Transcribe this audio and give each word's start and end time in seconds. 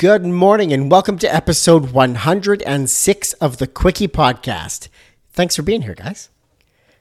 Good 0.00 0.24
morning 0.24 0.72
and 0.72 0.90
welcome 0.90 1.18
to 1.18 1.34
episode 1.34 1.90
106 1.90 3.32
of 3.34 3.58
the 3.58 3.66
Quickie 3.66 4.08
Podcast. 4.08 4.88
Thanks 5.30 5.54
for 5.54 5.60
being 5.60 5.82
here, 5.82 5.94
guys. 5.94 6.30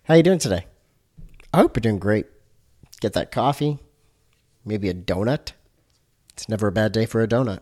How 0.04 0.16
are 0.16 0.18
you 0.18 0.24
doing 0.24 0.38
today? 0.38 0.66
I 1.54 1.60
hope 1.60 1.78
you're 1.78 1.80
doing 1.80 2.00
great. 2.00 2.26
Get 3.00 3.14
that 3.14 3.32
coffee, 3.32 3.80
maybe 4.66 4.90
a 4.90 4.94
donut. 4.94 5.54
It's 6.34 6.50
never 6.50 6.68
a 6.68 6.74
bad 6.74 6.92
day 6.92 7.06
for 7.06 7.24
a 7.24 7.28
donut. 7.28 7.60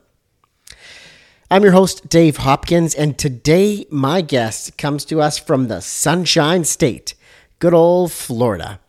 I'm 1.51 1.61
your 1.61 1.73
host, 1.73 2.09
Dave 2.09 2.37
Hopkins, 2.37 2.95
and 2.95 3.15
today 3.15 3.85
my 3.91 4.21
guest 4.21 4.75
comes 4.75 5.05
to 5.05 5.21
us 5.21 5.37
from 5.37 5.67
the 5.67 5.81
Sunshine 5.81 6.63
State, 6.63 7.13
good 7.59 7.75
old 7.75 8.11
Florida. 8.11 8.79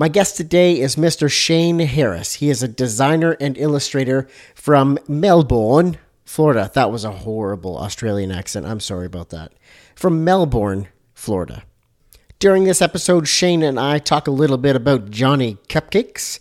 My 0.00 0.06
guest 0.06 0.36
today 0.36 0.78
is 0.78 0.94
Mr. 0.94 1.28
Shane 1.28 1.80
Harris. 1.80 2.34
He 2.34 2.50
is 2.50 2.62
a 2.62 2.68
designer 2.68 3.36
and 3.40 3.58
illustrator 3.58 4.28
from 4.54 4.96
Melbourne, 5.08 5.98
Florida. 6.24 6.70
That 6.72 6.92
was 6.92 7.02
a 7.02 7.10
horrible 7.10 7.76
Australian 7.76 8.30
accent. 8.30 8.64
I'm 8.64 8.78
sorry 8.78 9.06
about 9.06 9.30
that. 9.30 9.54
From 9.96 10.22
Melbourne, 10.22 10.86
Florida. 11.14 11.64
During 12.38 12.62
this 12.62 12.80
episode, 12.80 13.26
Shane 13.26 13.64
and 13.64 13.80
I 13.80 13.98
talk 13.98 14.28
a 14.28 14.30
little 14.30 14.56
bit 14.56 14.76
about 14.76 15.10
Johnny 15.10 15.56
Cupcakes. 15.68 16.38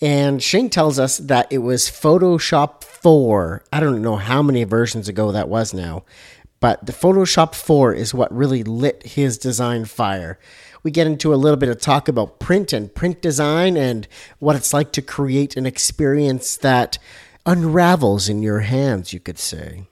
And 0.00 0.42
Shane 0.42 0.68
tells 0.68 0.98
us 0.98 1.18
that 1.18 1.46
it 1.48 1.58
was 1.58 1.84
Photoshop 1.84 2.82
4. 2.82 3.62
I 3.72 3.78
don't 3.78 4.02
know 4.02 4.16
how 4.16 4.42
many 4.42 4.64
versions 4.64 5.08
ago 5.08 5.30
that 5.30 5.48
was 5.48 5.72
now, 5.72 6.04
but 6.58 6.84
the 6.84 6.92
Photoshop 6.92 7.54
4 7.54 7.94
is 7.94 8.12
what 8.12 8.36
really 8.36 8.64
lit 8.64 9.04
his 9.04 9.38
design 9.38 9.84
fire. 9.84 10.40
We 10.86 10.92
get 10.92 11.08
into 11.08 11.34
a 11.34 11.42
little 11.44 11.56
bit 11.56 11.68
of 11.68 11.80
talk 11.80 12.06
about 12.06 12.38
print 12.38 12.72
and 12.72 12.94
print 12.94 13.20
design 13.20 13.76
and 13.76 14.06
what 14.38 14.54
it's 14.54 14.72
like 14.72 14.92
to 14.92 15.02
create 15.02 15.56
an 15.56 15.66
experience 15.66 16.56
that 16.58 16.96
unravels 17.44 18.28
in 18.28 18.40
your 18.40 18.60
hands, 18.60 19.12
you 19.12 19.18
could 19.18 19.36
say. 19.36 19.88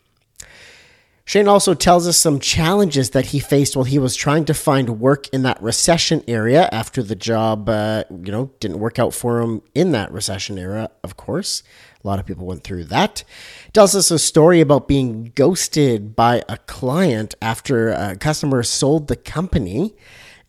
Shane 1.25 1.49
also 1.49 1.75
tells 1.75 2.07
us 2.07 2.17
some 2.17 2.39
challenges 2.39 3.11
that 3.11 3.27
he 3.27 3.41
faced 3.41 3.75
while 3.75 3.87
he 3.87 3.99
was 3.99 4.15
trying 4.15 4.45
to 4.45 4.55
find 4.55 5.01
work 5.01 5.27
in 5.31 5.43
that 5.43 5.61
recession 5.61 6.23
area 6.29 6.69
after 6.71 7.03
the 7.03 7.17
job, 7.17 7.69
uh, 7.69 8.05
you 8.11 8.31
know, 8.31 8.53
didn't 8.61 8.79
work 8.79 9.01
out 9.01 9.13
for 9.13 9.41
him 9.41 9.63
in 9.75 9.91
that 9.91 10.13
recession 10.13 10.59
era, 10.59 10.93
of 11.03 11.17
course. 11.17 11.65
A 12.05 12.07
lot 12.07 12.21
of 12.21 12.27
people 12.27 12.47
went 12.47 12.63
through 12.63 12.85
that. 12.85 13.25
Tells 13.73 13.97
us 13.97 14.13
a 14.13 14.19
story 14.21 14.61
about 14.61 14.87
being 14.87 15.33
ghosted 15.35 16.15
by 16.15 16.45
a 16.49 16.57
client 16.57 17.35
after 17.43 17.91
a 17.91 18.15
customer 18.15 18.63
sold 18.63 19.09
the 19.09 19.17
company 19.17 19.97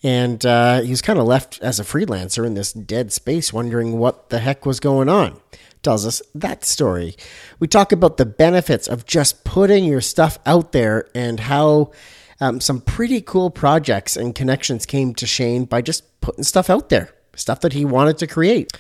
and 0.04 0.46
uh, 0.46 0.82
he 0.82 0.90
was 0.90 1.02
kind 1.02 1.20
of 1.20 1.26
left 1.26 1.60
as 1.62 1.80
a 1.80 1.84
freelancer 1.84 2.46
in 2.46 2.54
this 2.54 2.74
dead 2.74 3.12
space, 3.12 3.52
wondering 3.52 3.98
what 3.98 4.30
the 4.30 4.40
heck 4.40 4.66
was 4.66 4.80
going 4.80 5.10
on. 5.10 5.40
Tells 5.82 6.06
us 6.06 6.22
that 6.34 6.66
story. 6.66 7.16
We 7.60 7.68
talk 7.68 7.92
about 7.92 8.18
the 8.18 8.26
benefits 8.26 8.88
of 8.88 9.06
just 9.06 9.44
putting 9.44 9.86
your 9.86 10.02
stuff 10.02 10.40
out 10.46 10.72
there 10.72 11.08
and 11.14 11.40
how 11.40 11.92
um, 12.40 12.60
some 12.60 12.82
pretty 12.82 13.22
cool 13.22 13.50
projects 13.50 14.18
and 14.18 14.36
connections 14.36 14.86
came 14.86 15.14
to 15.16 15.28
Shane 15.28 15.66
by 15.66 15.82
just 15.82 16.20
putting 16.22 16.44
stuff 16.44 16.70
out 16.70 16.90
there, 16.90 17.14
stuff 17.36 17.62
that 17.62 17.74
he 17.74 17.86
wanted 17.86 18.18
to 18.18 18.28
create. 18.28 18.74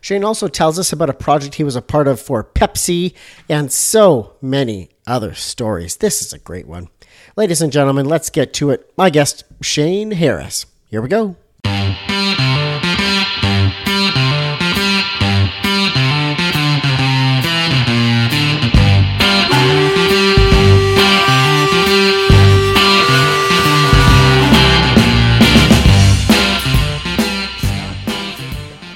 Shane 0.00 0.24
also 0.24 0.48
tells 0.48 0.78
us 0.78 0.92
about 0.92 1.10
a 1.10 1.14
project 1.14 1.54
he 1.54 1.64
was 1.64 1.76
a 1.76 1.82
part 1.82 2.08
of 2.08 2.20
for 2.20 2.42
Pepsi 2.42 3.14
and 3.48 3.72
so 3.72 4.34
many 4.42 4.90
other 5.06 5.34
stories. 5.34 5.96
This 5.96 6.22
is 6.22 6.32
a 6.32 6.38
great 6.38 6.66
one. 6.66 6.88
Ladies 7.36 7.62
and 7.62 7.72
gentlemen, 7.72 8.06
let's 8.06 8.28
get 8.28 8.52
to 8.54 8.70
it. 8.70 8.92
My 8.96 9.10
guest, 9.10 9.44
Shane 9.62 10.10
Harris. 10.12 10.66
Here 10.90 11.00
we 11.00 11.08
go. 11.08 11.36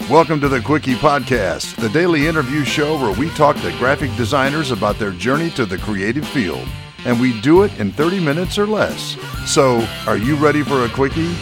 Welcome 0.08 0.40
to 0.40 0.48
the 0.48 0.60
Quickie 0.60 0.94
Podcast, 0.94 1.74
the 1.76 1.88
daily 1.88 2.28
interview 2.28 2.64
show 2.64 2.96
where 2.96 3.12
we 3.18 3.28
talk 3.30 3.56
to 3.56 3.70
graphic 3.72 4.14
designers 4.16 4.70
about 4.70 4.98
their 4.98 5.10
journey 5.10 5.50
to 5.50 5.66
the 5.66 5.78
creative 5.78 6.26
field. 6.28 6.68
And 7.04 7.20
we 7.20 7.40
do 7.40 7.62
it 7.62 7.78
in 7.78 7.92
30 7.92 8.20
minutes 8.20 8.58
or 8.58 8.66
less. 8.66 9.16
So, 9.46 9.86
are 10.06 10.16
you 10.16 10.34
ready 10.36 10.62
for 10.62 10.84
a 10.84 10.88
Quickie? 10.88 11.34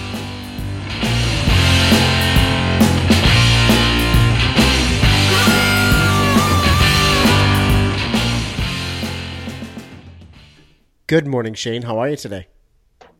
Good 11.06 11.26
morning, 11.26 11.54
Shane. 11.54 11.82
How 11.82 11.98
are 11.98 12.08
you 12.08 12.16
today? 12.16 12.46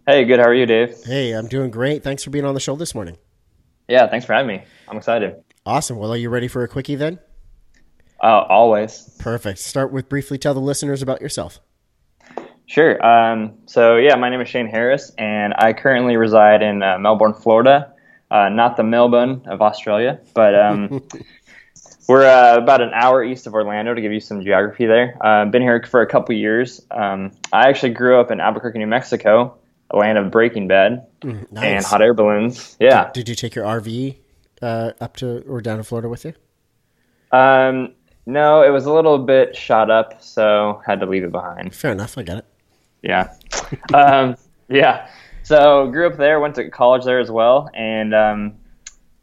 Hey, 0.07 0.25
good. 0.25 0.41
How 0.41 0.47
are 0.47 0.55
you, 0.55 0.67
Dave? 0.67 0.97
Hey, 1.05 1.33
I'm 1.33 1.47
doing 1.47 1.71
great. 1.71 2.03
Thanks 2.03 2.25
for 2.25 2.31
being 2.31 2.45
on 2.45 2.55
the 2.55 2.61
show 2.61 2.77
this 2.77 2.95
morning. 2.95 3.19
Yeah, 3.89 4.09
thanks 4.09 4.25
for 4.25 4.33
having 4.33 4.49
me. 4.49 4.65
I'm 4.89 4.97
excited. 4.97 5.37
Awesome. 5.67 5.99
Well, 5.99 6.13
are 6.13 6.17
you 6.17 6.31
ready 6.31 6.49
for 6.49 6.63
a 6.65 6.69
quickie 6.69 6.95
then? 6.95 7.19
Uh, 8.23 8.45
always. 8.49 9.15
Perfect. 9.19 9.59
Start 9.59 9.93
with 9.93 10.09
briefly 10.09 10.39
tell 10.39 10.55
the 10.55 10.61
listeners 10.61 11.03
about 11.03 11.21
yourself. 11.21 11.61
Sure. 12.67 13.05
Um, 13.05 13.55
so, 13.67 13.97
yeah, 13.97 14.15
my 14.17 14.31
name 14.31 14.41
is 14.41 14.49
Shane 14.49 14.67
Harris, 14.67 15.13
and 15.19 15.55
I 15.57 15.73
currently 15.73 16.17
reside 16.17 16.63
in 16.63 16.83
uh, 16.83 16.99
Melbourne, 16.99 17.35
Florida. 17.35 17.93
Uh, 18.31 18.49
not 18.49 18.77
the 18.77 18.83
Melbourne 18.83 19.43
of 19.47 19.61
Australia, 19.63 20.19
but 20.33 20.55
um, 20.55 21.03
we're 22.09 22.27
uh, 22.27 22.57
about 22.57 22.81
an 22.81 22.91
hour 22.95 23.23
east 23.23 23.47
of 23.47 23.55
Orlando 23.55 23.95
to 23.95 24.01
give 24.01 24.13
you 24.13 24.21
some 24.21 24.43
geography 24.43 24.87
there. 24.87 25.17
I've 25.21 25.49
uh, 25.49 25.51
been 25.51 25.63
here 25.63 25.83
for 25.89 26.01
a 26.01 26.07
couple 26.07 26.35
years. 26.35 26.81
Um, 26.91 27.33
I 27.53 27.69
actually 27.69 27.93
grew 27.93 28.19
up 28.19 28.31
in 28.31 28.41
Albuquerque, 28.41 28.79
New 28.79 28.87
Mexico, 28.87 29.57
a 29.91 29.97
land 29.99 30.19
of 30.19 30.31
Breaking 30.31 30.67
Bad 30.67 31.07
mm, 31.21 31.51
nice. 31.53 31.65
and 31.65 31.85
hot 31.85 32.03
air 32.03 32.15
balloons. 32.15 32.77
Yeah. 32.81 33.05
Did, 33.13 33.25
did 33.25 33.29
you 33.29 33.35
take 33.35 33.55
your 33.55 33.67
RV 33.67 34.17
uh, 34.63 34.93
up 35.01 35.17
to 35.19 35.45
or 35.47 35.61
down 35.61 35.77
to 35.77 35.85
Florida 35.85 36.09
with 36.09 36.25
you? 36.25 36.33
Um, 37.31 37.95
no, 38.27 38.63
it 38.63 38.71
was 38.71 38.87
a 38.87 38.93
little 38.93 39.19
bit 39.19 39.55
shot 39.55 39.91
up, 39.91 40.23
so 40.23 40.83
had 40.87 41.01
to 41.01 41.07
leave 41.07 41.25
it 41.25 41.33
behind. 41.33 41.75
Fair 41.75 41.93
enough. 41.93 42.17
I 42.17 42.23
get 42.23 42.39
it. 42.39 42.47
Yeah. 43.05 43.33
um, 43.95 44.37
yeah. 44.69 45.09
So 45.43 45.89
grew 45.91 46.07
up 46.07 46.17
there, 46.17 46.41
went 46.41 46.55
to 46.57 46.71
college 46.71 47.05
there 47.05 47.21
as 47.21 47.31
well, 47.31 47.71
and 47.75 48.15
um, 48.15 48.55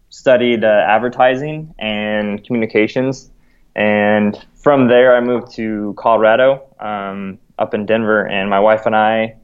studied 0.10 0.64
uh, 0.64 0.86
advertising 0.88 1.74
and 1.80 2.46
communications. 2.46 3.32
And 3.76 4.38
from 4.56 4.88
there, 4.88 5.16
I 5.16 5.22
moved 5.22 5.54
to 5.56 5.96
Colorado, 5.98 6.64
um, 6.80 7.40
up 7.58 7.74
in 7.74 7.86
Denver, 7.86 8.28
and 8.28 8.50
my 8.50 8.60
wife 8.60 8.86
and 8.86 8.96
I 8.96 9.36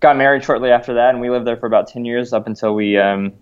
got 0.00 0.16
married 0.16 0.42
shortly 0.42 0.70
after 0.70 0.94
that, 0.94 1.10
and 1.10 1.20
we 1.20 1.30
lived 1.30 1.46
there 1.46 1.56
for 1.56 1.66
about 1.66 1.88
10 1.88 2.04
years 2.04 2.32
up 2.32 2.46
until 2.46 2.74
we 2.74 2.96
um, 2.96 3.32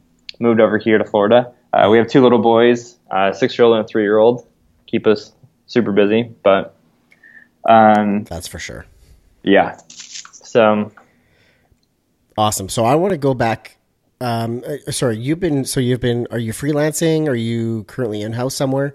moved 0.41 0.60
over 0.60 0.78
here 0.78 0.99
to 0.99 1.05
Florida. 1.05 1.53
Uh, 1.72 1.89
we 1.91 1.99
have 1.99 2.09
two 2.09 2.22
little 2.22 2.41
boys, 2.41 2.97
a 3.12 3.33
six 3.33 3.56
year 3.56 3.66
old 3.66 3.77
and 3.77 3.84
a 3.84 3.89
three 3.89 4.03
year 4.03 4.19
old. 4.19 4.47
Keep 4.87 5.06
us 5.06 5.33
super 5.66 5.93
busy, 5.93 6.34
but. 6.43 6.75
Um, 7.69 8.25
That's 8.25 8.49
for 8.49 8.59
sure. 8.59 8.87
Yeah. 9.43 9.78
So. 10.50 10.93
Awesome. 12.37 12.69
So 12.69 12.84
I 12.84 12.94
want 12.94 13.12
to 13.12 13.19
go 13.19 13.34
back. 13.34 13.77
Um, 14.21 14.62
uh, 14.66 14.91
sorry, 14.91 15.16
you've 15.16 15.41
been, 15.41 15.65
so 15.65 15.81
you've 15.81 16.00
been, 16.00 16.27
are 16.31 16.38
you 16.38 16.53
freelancing? 16.53 17.28
Are 17.28 17.34
you 17.34 17.84
currently 17.84 18.22
in 18.22 18.33
house 18.33 18.55
somewhere? 18.55 18.94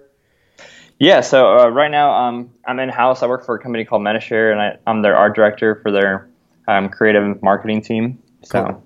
Yeah, 1.00 1.22
so 1.22 1.60
uh, 1.60 1.68
right 1.70 1.92
now 1.92 2.14
um, 2.14 2.52
I'm 2.66 2.80
in 2.80 2.90
house. 2.90 3.24
I 3.24 3.28
work 3.28 3.46
for 3.46 3.56
a 3.56 3.60
company 3.60 3.84
called 3.86 4.02
Medi-Share, 4.04 4.52
and 4.52 4.62
I, 4.62 4.78
am 4.90 5.02
their 5.02 5.18
art 5.18 5.36
director 5.36 5.76
for 5.82 5.92
their 5.92 6.30
um, 6.68 6.90
creative 6.90 7.42
marketing 7.42 7.82
team. 7.82 8.22
So, 8.44 8.64
cool. 8.64 8.84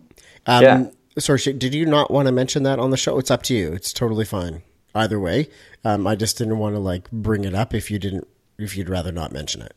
um, 0.47 0.63
yeah. 0.63 0.85
Sorry, 1.17 1.39
did 1.39 1.73
you 1.73 1.85
not 1.85 2.09
want 2.09 2.27
to 2.27 2.31
mention 2.31 2.63
that 2.63 2.79
on 2.79 2.91
the 2.91 2.97
show? 2.97 3.19
It's 3.19 3.29
up 3.29 3.43
to 3.43 3.53
you. 3.53 3.73
It's 3.73 3.91
totally 3.91 4.25
fine. 4.25 4.63
Either 4.95 5.19
way, 5.19 5.49
um, 5.83 6.07
I 6.07 6.15
just 6.15 6.37
didn't 6.37 6.57
want 6.57 6.75
to 6.75 6.79
like 6.79 7.11
bring 7.11 7.43
it 7.43 7.53
up 7.53 7.73
if 7.73 7.91
you 7.91 7.99
didn't, 7.99 8.27
if 8.57 8.75
you'd 8.75 8.89
rather 8.89 9.11
not 9.11 9.31
mention 9.31 9.61
it. 9.61 9.75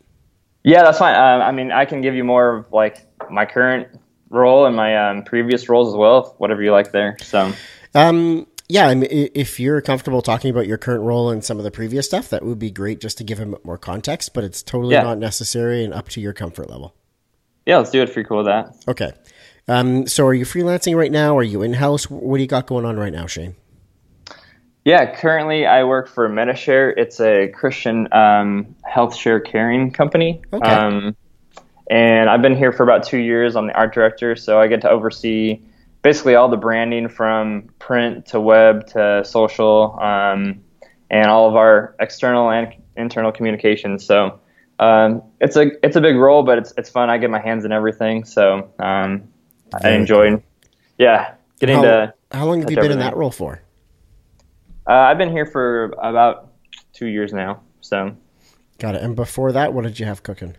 Yeah, 0.65 0.83
that's 0.85 0.99
fine. 0.99 1.15
Uh, 1.15 1.45
I 1.45 1.53
mean, 1.53 1.73
I 1.73 1.85
can 1.85 2.01
give 2.01 2.15
you 2.15 2.25
more 2.25 2.59
of 2.59 2.73
like 2.73 3.07
my 3.31 3.47
current 3.47 3.89
role 4.31 4.67
and 4.67 4.77
my 4.77 5.11
um, 5.11 5.25
previous 5.25 5.69
roles 5.69 5.89
as 5.89 5.95
well, 5.95 6.35
whatever 6.39 6.63
you 6.63 6.73
like 6.73 6.93
there. 6.93 7.17
So, 7.23 7.53
um, 7.95 8.47
yeah, 8.69 8.87
I 8.87 8.95
mean, 8.95 9.09
if 9.11 9.61
you're 9.61 9.81
comfortable 9.81 10.23
talking 10.23 10.51
about 10.51 10.67
your 10.67 10.79
current 10.79 11.03
role 11.03 11.31
and 11.31 11.45
some 11.45 11.59
of 11.59 11.65
the 11.65 11.71
previous 11.71 12.07
stuff, 12.07 12.31
that 12.31 12.45
would 12.45 12.59
be 12.59 12.71
great 12.71 13.01
just 13.01 13.19
to 13.19 13.25
give 13.25 13.39
him 13.39 13.57
more 13.65 13.77
context. 13.77 14.33
But 14.35 14.45
it's 14.45 14.63
totally 14.63 14.95
yeah. 14.95 15.03
not 15.03 15.19
necessary 15.19 15.85
and 15.85 15.93
up 15.93 16.09
to 16.11 16.21
your 16.21 16.33
comfort 16.33 16.71
level. 16.71 16.95
Yeah, 17.67 17.79
let's 17.79 17.91
do 17.91 18.01
it 18.01 18.09
if 18.09 18.17
you're 18.17 18.25
cool 18.25 18.39
with 18.39 18.47
that. 18.47 18.75
Okay. 18.89 19.13
Um, 19.69 20.07
so 20.07 20.27
are 20.27 20.35
you 20.35 20.45
freelancing 20.45 20.97
right 20.97 21.13
now? 21.13 21.37
Are 21.37 21.43
you 21.43 21.63
in 21.63 21.75
house? 21.75 22.11
What 22.11 22.39
do 22.39 22.43
you 22.43 22.49
got 22.49 22.67
going 22.67 22.85
on 22.85 22.97
right 22.97 23.13
now, 23.13 23.27
Shane? 23.27 23.57
Yeah, 24.85 25.15
currently 25.15 25.65
I 25.65 25.85
work 25.85 26.09
for 26.09 26.29
Medi-Share. 26.29 26.91
It's 26.91 27.21
a 27.21 27.49
Christian 27.49 28.13
um, 28.13 28.75
health 28.85 29.15
share 29.15 29.39
caring 29.39 29.93
company. 29.93 30.43
Okay. 30.53 30.69
Um, 30.69 31.17
and 31.89 32.29
I've 32.29 32.43
been 32.43 32.57
here 32.57 32.73
for 32.73 32.83
about 32.83 33.05
two 33.05 33.19
years. 33.19 33.55
I'm 33.55 33.69
the 33.69 33.75
art 33.75 33.95
director, 33.95 34.35
so 34.35 34.61
I 34.61 34.67
get 34.67 34.81
to 34.81 34.91
oversee 34.91 35.61
basically 36.03 36.35
all 36.35 36.49
the 36.49 36.57
branding 36.57 37.09
from 37.09 37.69
print 37.79 38.27
to 38.27 38.41
web 38.41 38.87
to 38.89 39.25
social 39.25 39.99
um, 40.01 40.65
and 41.11 41.27
all 41.27 41.49
of 41.49 41.55
our 41.55 41.95
external 42.01 42.51
and 42.51 42.75
internal 42.97 43.31
communications. 43.31 44.05
So 44.05 44.41
um, 44.81 45.23
it's 45.41 45.57
a 45.57 45.71
it's 45.85 45.97
a 45.97 46.01
big 46.01 46.17
role, 46.17 46.43
but 46.43 46.59
it's 46.59 46.75
it's 46.77 46.91
fun. 46.91 47.09
I 47.09 47.19
get 47.19 47.31
my 47.31 47.41
hands 47.41 47.65
in 47.65 47.73
everything, 47.73 48.25
so 48.25 48.73
um, 48.81 49.29
I 49.73 49.91
enjoy. 49.91 50.27
enjoyed. 50.27 50.43
Yeah, 50.99 51.35
getting 51.61 51.77
How, 51.77 51.83
to. 51.83 52.15
how 52.33 52.47
long 52.47 52.61
have 52.61 52.71
you 52.71 52.77
touch 52.77 52.83
been 52.83 52.93
in 52.93 52.99
that 52.99 53.17
role 53.17 53.31
for? 53.31 53.62
Uh, 54.87 54.93
I've 54.93 55.19
been 55.19 55.31
here 55.31 55.47
for 55.47 55.95
about 56.03 56.53
two 56.93 57.07
years 57.07 57.33
now. 57.33 57.63
So 57.81 58.17
Got 58.79 58.97
it. 58.97 59.03
And 59.03 59.15
before 59.15 59.53
that, 59.53 59.73
what 59.73 59.85
did 59.85 60.01
you 60.01 60.07
have 60.07 60.23
cooking? 60.23 60.57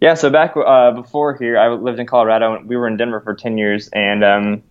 yeah, 0.00 0.14
so 0.14 0.30
back 0.30 0.54
uh, 0.56 0.90
before 0.92 1.36
here, 1.36 1.58
I 1.58 1.68
lived 1.68 1.98
in 1.98 2.06
Colorado. 2.06 2.60
We 2.64 2.76
were 2.76 2.86
in 2.86 2.96
Denver 2.96 3.20
for 3.20 3.34
ten 3.34 3.56
years, 3.56 3.88
and 3.92 4.24
um, 4.24 4.62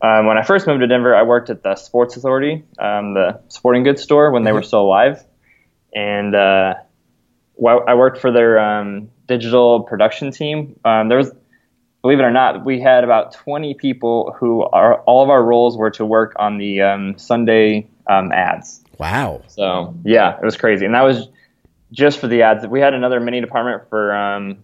um, 0.00 0.26
when 0.26 0.38
I 0.38 0.42
first 0.42 0.66
moved 0.66 0.80
to 0.80 0.86
Denver, 0.86 1.14
I 1.14 1.22
worked 1.22 1.50
at 1.50 1.62
the 1.62 1.74
Sports 1.74 2.16
Authority, 2.16 2.64
um, 2.78 3.14
the 3.14 3.40
sporting 3.48 3.82
goods 3.82 4.02
store, 4.02 4.30
when 4.30 4.44
they 4.44 4.52
were 4.52 4.62
still 4.62 4.82
alive, 4.82 5.24
and 5.94 6.34
uh, 6.34 6.74
I 7.66 7.94
worked 7.94 8.20
for 8.20 8.30
their 8.30 8.58
um, 8.58 9.10
digital 9.26 9.80
production 9.80 10.30
team. 10.30 10.78
Um, 10.84 11.08
there 11.08 11.18
was, 11.18 11.32
believe 12.02 12.18
it 12.18 12.24
or 12.24 12.30
not, 12.30 12.64
we 12.64 12.80
had 12.80 13.04
about 13.04 13.32
20 13.32 13.74
people 13.74 14.36
who 14.38 14.62
are 14.64 15.00
all 15.02 15.22
of 15.22 15.30
our 15.30 15.42
roles 15.42 15.76
were 15.76 15.90
to 15.92 16.04
work 16.04 16.34
on 16.38 16.58
the 16.58 16.82
um, 16.82 17.16
Sunday 17.16 17.88
um, 18.08 18.32
ads. 18.32 18.82
Wow. 18.98 19.42
So 19.46 19.94
yeah, 20.04 20.36
it 20.36 20.44
was 20.44 20.56
crazy, 20.56 20.84
and 20.84 20.94
that 20.94 21.02
was 21.02 21.28
just 21.92 22.18
for 22.18 22.26
the 22.26 22.42
ads. 22.42 22.66
We 22.66 22.80
had 22.80 22.94
another 22.94 23.20
mini 23.20 23.40
department 23.40 23.88
for 23.88 24.14
um, 24.14 24.58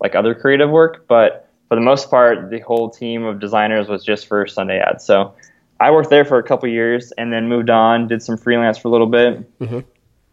like 0.00 0.14
other 0.14 0.34
creative 0.34 0.70
work, 0.70 1.06
but 1.08 1.48
for 1.68 1.74
the 1.74 1.80
most 1.80 2.10
part, 2.10 2.50
the 2.50 2.60
whole 2.60 2.90
team 2.90 3.24
of 3.24 3.40
designers 3.40 3.88
was 3.88 4.04
just 4.04 4.26
for 4.26 4.46
Sunday 4.46 4.80
ads. 4.80 5.04
So 5.04 5.34
I 5.78 5.90
worked 5.90 6.10
there 6.10 6.24
for 6.24 6.38
a 6.38 6.42
couple 6.42 6.68
years, 6.68 7.12
and 7.18 7.32
then 7.32 7.48
moved 7.48 7.70
on, 7.70 8.06
did 8.06 8.22
some 8.22 8.36
freelance 8.36 8.78
for 8.78 8.88
a 8.88 8.90
little 8.90 9.06
bit. 9.06 9.58
Mhm. 9.58 9.84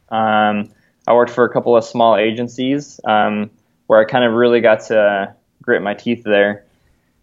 Um, 0.09 0.71
I 1.07 1.13
worked 1.13 1.31
for 1.31 1.45
a 1.45 1.49
couple 1.49 1.75
of 1.75 1.83
small 1.83 2.15
agencies 2.17 2.99
um, 3.05 3.49
where 3.87 3.99
I 3.99 4.05
kind 4.05 4.25
of 4.25 4.33
really 4.33 4.61
got 4.61 4.81
to 4.87 5.33
grit 5.67 5.81
my 5.81 5.93
teeth 5.93 6.23
there. 6.23 6.63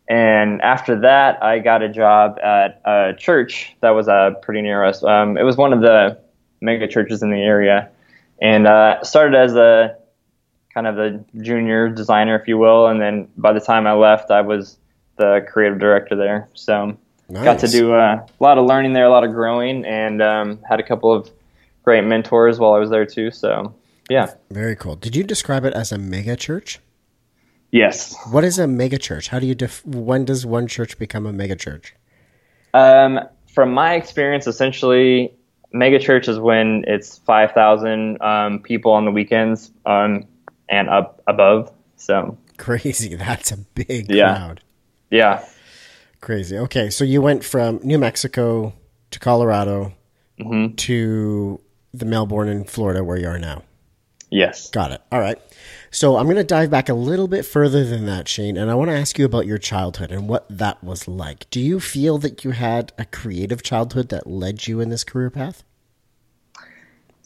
And 0.06 0.60
after 0.60 1.00
that, 1.00 1.42
I 1.42 1.60
got 1.60 1.82
a 1.82 1.88
job 1.88 2.38
at 2.40 2.80
a 2.84 3.14
church 3.16 3.74
that 3.80 3.90
was 3.90 4.06
uh, 4.06 4.32
pretty 4.42 4.60
near 4.60 4.84
us. 4.84 5.02
Um, 5.02 5.38
it 5.38 5.44
was 5.44 5.56
one 5.56 5.72
of 5.72 5.80
the 5.80 6.20
mega 6.60 6.86
churches 6.86 7.22
in 7.22 7.30
the 7.30 7.40
area, 7.40 7.88
and 8.42 8.66
uh, 8.66 9.02
started 9.02 9.34
as 9.34 9.56
a 9.56 9.96
kind 10.74 10.86
of 10.86 10.98
a 10.98 11.24
junior 11.40 11.88
designer, 11.88 12.38
if 12.38 12.46
you 12.46 12.58
will. 12.58 12.86
And 12.88 13.00
then 13.00 13.28
by 13.38 13.54
the 13.54 13.60
time 13.60 13.86
I 13.86 13.94
left, 13.94 14.30
I 14.30 14.42
was 14.42 14.76
the 15.16 15.46
creative 15.50 15.78
director 15.78 16.14
there. 16.14 16.48
So 16.52 16.98
got 17.32 17.60
to 17.60 17.68
do 17.68 17.94
uh, 17.94 18.26
a 18.28 18.42
lot 18.42 18.58
of 18.58 18.66
learning 18.66 18.92
there, 18.92 19.06
a 19.06 19.10
lot 19.10 19.24
of 19.24 19.32
growing, 19.32 19.86
and 19.86 20.20
um, 20.20 20.58
had 20.68 20.80
a 20.80 20.82
couple 20.82 21.10
of 21.10 21.30
great 21.82 22.04
mentors 22.04 22.58
while 22.58 22.74
I 22.74 22.78
was 22.78 22.90
there 22.90 23.06
too. 23.06 23.30
So 23.30 23.74
yeah, 24.10 24.34
Very 24.50 24.76
cool. 24.76 24.96
Did 24.96 25.16
you 25.16 25.24
describe 25.24 25.64
it 25.64 25.72
as 25.72 25.92
a 25.92 25.96
mega 25.96 26.36
church? 26.36 26.78
Yes. 27.74 28.14
What 28.30 28.44
is 28.44 28.58
a 28.58 28.66
mega 28.66 28.98
church? 28.98 29.28
How 29.28 29.38
do 29.38 29.46
you 29.46 29.54
def- 29.54 29.84
when 29.84 30.24
does 30.24 30.46
one 30.46 30.66
church 30.66 30.98
become 30.98 31.26
a 31.26 31.32
mega 31.32 31.56
church? 31.56 31.94
Um, 32.72 33.20
from 33.52 33.72
my 33.74 33.94
experience, 33.94 34.46
essentially, 34.46 35.34
mega 35.72 35.98
church 35.98 36.28
is 36.28 36.38
when 36.38 36.84
it's 36.86 37.18
five 37.18 37.52
thousand 37.52 38.20
um, 38.22 38.60
people 38.60 38.92
on 38.92 39.04
the 39.04 39.10
weekends 39.10 39.70
um, 39.86 40.24
and 40.68 40.88
up 40.88 41.22
above. 41.26 41.72
So 41.96 42.38
Crazy. 42.56 43.14
That's 43.26 43.50
a 43.52 43.56
big 43.58 44.10
Yeah. 44.10 44.34
crowd. 44.36 44.60
yeah, 45.10 45.44
Crazy. 46.20 46.56
Okay, 46.56 46.88
so 46.90 47.04
you 47.04 47.20
went 47.20 47.44
from 47.44 47.80
New 47.82 47.98
Mexico 47.98 48.72
to 49.10 49.18
Colorado 49.18 49.92
Mm-hmm. 50.40 50.74
to 50.74 51.60
the 51.92 52.04
Melbourne 52.04 52.48
in 52.48 52.64
Florida 52.64 53.04
where 53.04 53.16
you 53.16 53.28
are 53.28 53.38
now. 53.38 53.62
Yes. 54.34 54.70
Got 54.70 54.92
it. 54.92 55.00
All 55.10 55.20
right. 55.20 55.38
So 55.90 56.16
I'm 56.16 56.24
going 56.24 56.36
to 56.36 56.44
dive 56.44 56.70
back 56.70 56.88
a 56.88 56.94
little 56.94 57.28
bit 57.28 57.44
further 57.46 57.84
than 57.84 58.04
that, 58.06 58.26
Shane, 58.26 58.56
and 58.56 58.68
I 58.70 58.74
want 58.74 58.90
to 58.90 58.96
ask 58.96 59.16
you 59.18 59.24
about 59.24 59.46
your 59.46 59.58
childhood 59.58 60.10
and 60.10 60.28
what 60.28 60.44
that 60.50 60.82
was 60.82 61.06
like. 61.06 61.48
Do 61.50 61.60
you 61.60 61.78
feel 61.78 62.18
that 62.18 62.44
you 62.44 62.50
had 62.50 62.92
a 62.98 63.04
creative 63.04 63.62
childhood 63.62 64.08
that 64.08 64.26
led 64.26 64.66
you 64.66 64.80
in 64.80 64.88
this 64.88 65.04
career 65.04 65.30
path? 65.30 65.62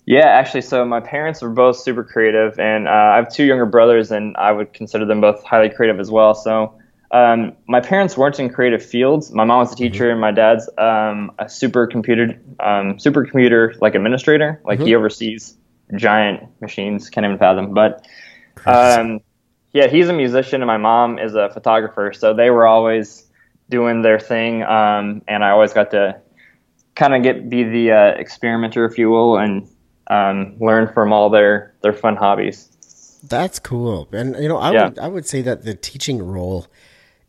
Yeah, 0.05 0.27
actually, 0.27 0.63
so 0.63 0.85
my 0.85 1.01
parents 1.01 1.43
were 1.43 1.51
both 1.51 1.77
super 1.79 2.05
creative, 2.05 2.59
and 2.59 2.89
uh, 2.89 2.91
I 2.91 3.17
have 3.17 3.33
two 3.33 3.45
younger 3.45 3.67
brothers, 3.67 4.11
and 4.11 4.37
I 4.37 4.53
would 4.53 4.73
consider 4.73 5.05
them 5.05 5.21
both 5.21 5.43
highly 5.45 5.71
creative 5.71 6.01
as 6.01 6.11
well. 6.11 6.35
So 6.35 6.79
um, 7.11 7.57
my 7.67 7.81
parents 7.81 8.17
weren't 8.17 8.39
in 8.39 8.51
creative 8.51 8.85
fields. 8.85 9.33
My 9.33 9.45
mom 9.45 9.61
was 9.61 9.73
a 9.73 9.77
teacher, 9.77 10.11
and 10.11 10.21
my 10.21 10.31
dad's 10.31 10.69
um, 10.79 11.33
a 11.39 11.45
supercomputer 11.45 12.39
um, 12.61 12.97
supercomputer 12.99 13.79
like 13.81 13.95
administrator. 13.95 14.61
Like 14.65 14.81
he 14.81 14.95
oversees 14.95 15.57
giant 15.97 16.49
machines, 16.61 17.11
can't 17.11 17.25
even 17.25 17.39
fathom. 17.39 17.75
But 17.75 18.07
um, 18.67 19.21
yeah, 19.73 19.87
he's 19.89 20.09
a 20.09 20.13
musician, 20.13 20.63
and 20.63 20.67
my 20.67 20.77
mom 20.77 21.19
is 21.19 21.35
a 21.35 21.51
photographer. 21.51 22.13
So 22.13 22.35
they 22.35 22.51
were 22.51 22.67
always 22.67 23.27
doing 23.69 24.03
their 24.03 24.19
thing, 24.19 24.63
um, 24.63 25.23
and 25.29 25.45
I 25.45 25.51
always 25.51 25.73
got 25.73 25.91
to 25.93 26.21
kind 26.95 27.15
of 27.15 27.23
get 27.23 27.49
be 27.49 27.65
the 27.65 27.93
uh, 27.93 28.07
experimenter, 28.19 28.85
if 28.85 28.99
you 28.99 29.11
will, 29.11 29.39
and 29.39 29.69
um, 30.09 30.57
learn 30.61 30.93
from 30.93 31.13
all 31.13 31.31
their 31.31 31.75
their 31.83 31.93
fun 31.93 32.17
hobbies. 32.17 32.71
That's 33.23 33.59
cool. 33.59 34.09
And 34.13 34.37
you 34.37 34.49
know, 34.49 34.59
I 34.59 34.71
Yeah. 34.73 34.85
would 34.85 34.99
I 34.99 35.09
would 35.09 35.27
say 35.27 35.43
that 35.43 35.65
the 35.65 35.75
teaching 35.75 36.23
role 36.23 36.67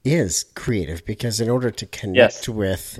is 0.04 0.46
creative 0.56 1.06
because 1.06 1.42
in 1.42 1.50
order 1.50 1.72
to 1.72 1.86
connect 1.86 2.48
Yes. 2.48 2.50
with 2.50 3.00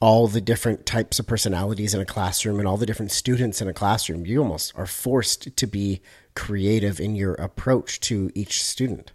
all 0.00 0.28
the 0.28 0.40
different 0.40 0.86
types 0.86 1.18
of 1.18 1.26
personalities 1.26 1.92
in 1.94 2.00
a 2.00 2.04
classroom 2.04 2.58
and 2.58 2.68
all 2.68 2.76
the 2.76 2.86
different 2.86 3.10
students 3.10 3.60
in 3.60 3.68
a 3.68 3.72
classroom, 3.72 4.24
you 4.26 4.40
almost 4.40 4.72
are 4.76 4.86
forced 4.86 5.56
to 5.56 5.66
be 5.66 6.00
creative 6.34 7.00
in 7.00 7.16
your 7.16 7.34
approach 7.34 7.98
to 8.00 8.30
each 8.34 8.62
student. 8.62 9.12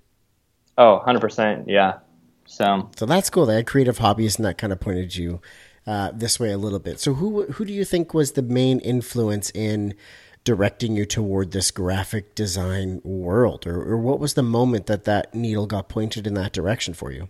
Oh, 0.77 1.01
100%. 1.05 1.65
Yeah. 1.67 1.99
So, 2.45 2.89
So 2.97 3.05
that's 3.05 3.29
cool. 3.29 3.45
They 3.45 3.55
had 3.55 3.67
creative 3.67 3.99
hobbies, 3.99 4.35
and 4.35 4.45
that 4.45 4.57
kind 4.57 4.73
of 4.73 4.79
pointed 4.79 5.15
you 5.15 5.41
uh, 5.87 6.11
this 6.13 6.39
way 6.39 6.51
a 6.51 6.57
little 6.57 6.79
bit. 6.79 6.99
So 6.99 7.15
who 7.15 7.43
who 7.43 7.65
do 7.65 7.73
you 7.73 7.85
think 7.85 8.13
was 8.13 8.33
the 8.33 8.41
main 8.41 8.79
influence 8.79 9.49
in 9.51 9.95
directing 10.43 10.95
you 10.95 11.05
toward 11.05 11.51
this 11.51 11.71
graphic 11.71 12.35
design 12.35 13.01
world, 13.03 13.65
or, 13.65 13.81
or 13.81 13.97
what 13.97 14.19
was 14.19 14.33
the 14.33 14.43
moment 14.43 14.87
that 14.87 15.05
that 15.05 15.33
needle 15.33 15.65
got 15.65 15.89
pointed 15.89 16.27
in 16.27 16.33
that 16.33 16.53
direction 16.53 16.93
for 16.93 17.11
you? 17.11 17.29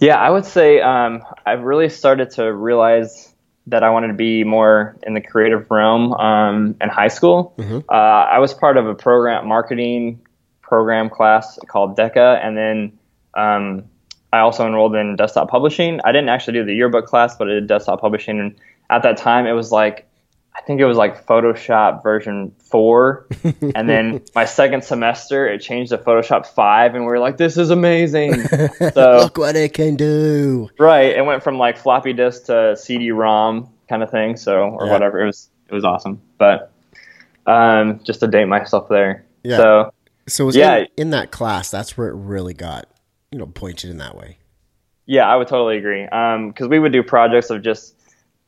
Yeah, 0.00 0.16
I 0.16 0.30
would 0.30 0.44
say 0.44 0.80
um, 0.80 1.22
I've 1.46 1.62
really 1.62 1.88
started 1.88 2.30
to 2.32 2.52
realize 2.52 3.34
that 3.66 3.82
I 3.82 3.90
wanted 3.90 4.08
to 4.08 4.14
be 4.14 4.44
more 4.44 4.96
in 5.02 5.14
the 5.14 5.20
creative 5.20 5.70
realm 5.70 6.14
um, 6.14 6.76
in 6.80 6.88
high 6.88 7.08
school. 7.08 7.54
Uh, 7.90 7.92
I 7.92 8.38
was 8.38 8.54
part 8.54 8.76
of 8.76 8.86
a 8.86 8.94
program 8.94 9.46
marketing 9.46 10.20
program 10.62 11.10
class 11.10 11.58
called 11.68 11.96
DECA, 11.96 12.44
and 12.44 12.56
then 12.56 12.98
um, 13.34 13.84
I 14.32 14.40
also 14.40 14.66
enrolled 14.66 14.94
in 14.94 15.16
desktop 15.16 15.50
publishing. 15.50 16.00
I 16.04 16.12
didn't 16.12 16.28
actually 16.30 16.54
do 16.54 16.64
the 16.64 16.74
yearbook 16.74 17.06
class, 17.06 17.36
but 17.36 17.48
I 17.48 17.54
did 17.54 17.66
desktop 17.66 18.00
publishing. 18.00 18.40
And 18.40 18.56
at 18.90 19.02
that 19.02 19.16
time, 19.16 19.46
it 19.46 19.52
was 19.52 19.70
like 19.70 20.07
I 20.58 20.60
think 20.62 20.80
it 20.80 20.84
was 20.86 20.96
like 20.96 21.24
Photoshop 21.24 22.02
version 22.02 22.52
four, 22.58 23.26
and 23.74 23.88
then 23.88 24.22
my 24.34 24.44
second 24.44 24.82
semester 24.82 25.46
it 25.46 25.60
changed 25.60 25.90
to 25.90 25.98
Photoshop 25.98 26.46
five, 26.46 26.94
and 26.94 27.04
we 27.04 27.10
were 27.10 27.20
like, 27.20 27.36
"This 27.36 27.56
is 27.56 27.70
amazing!" 27.70 28.42
So 28.92 29.18
Look 29.20 29.38
what 29.38 29.54
it 29.56 29.72
can 29.72 29.94
do. 29.96 30.68
right, 30.78 31.16
it 31.16 31.24
went 31.24 31.42
from 31.42 31.58
like 31.58 31.78
floppy 31.78 32.12
disk 32.12 32.46
to 32.46 32.76
CD-ROM 32.76 33.68
kind 33.88 34.02
of 34.02 34.10
thing, 34.10 34.36
so 34.36 34.62
or 34.62 34.86
Yeah. 34.86 34.92
whatever. 34.92 35.20
It 35.22 35.26
was 35.26 35.48
it 35.68 35.74
was 35.74 35.84
awesome, 35.84 36.20
but 36.38 36.72
um, 37.46 38.00
just 38.04 38.20
to 38.20 38.26
date 38.26 38.46
myself 38.46 38.88
there. 38.88 39.24
Yeah. 39.44 39.56
So 39.58 39.92
So 40.26 40.44
was 40.44 40.56
Yeah. 40.56 40.76
in, 40.78 40.86
in 40.96 41.10
that 41.10 41.30
class. 41.30 41.70
That's 41.70 41.96
where 41.96 42.08
it 42.08 42.14
really 42.14 42.52
got 42.54 42.86
you 43.30 43.38
know 43.38 43.46
pointed 43.46 43.90
in 43.90 43.98
that 43.98 44.16
way. 44.16 44.38
Yeah, 45.06 45.26
I 45.26 45.36
would 45.36 45.48
totally 45.48 45.78
agree. 45.78 46.04
Because 46.04 46.68
we 46.68 46.78
would 46.78 46.92
do 46.92 47.02
projects 47.02 47.48
of 47.48 47.62
just 47.62 47.97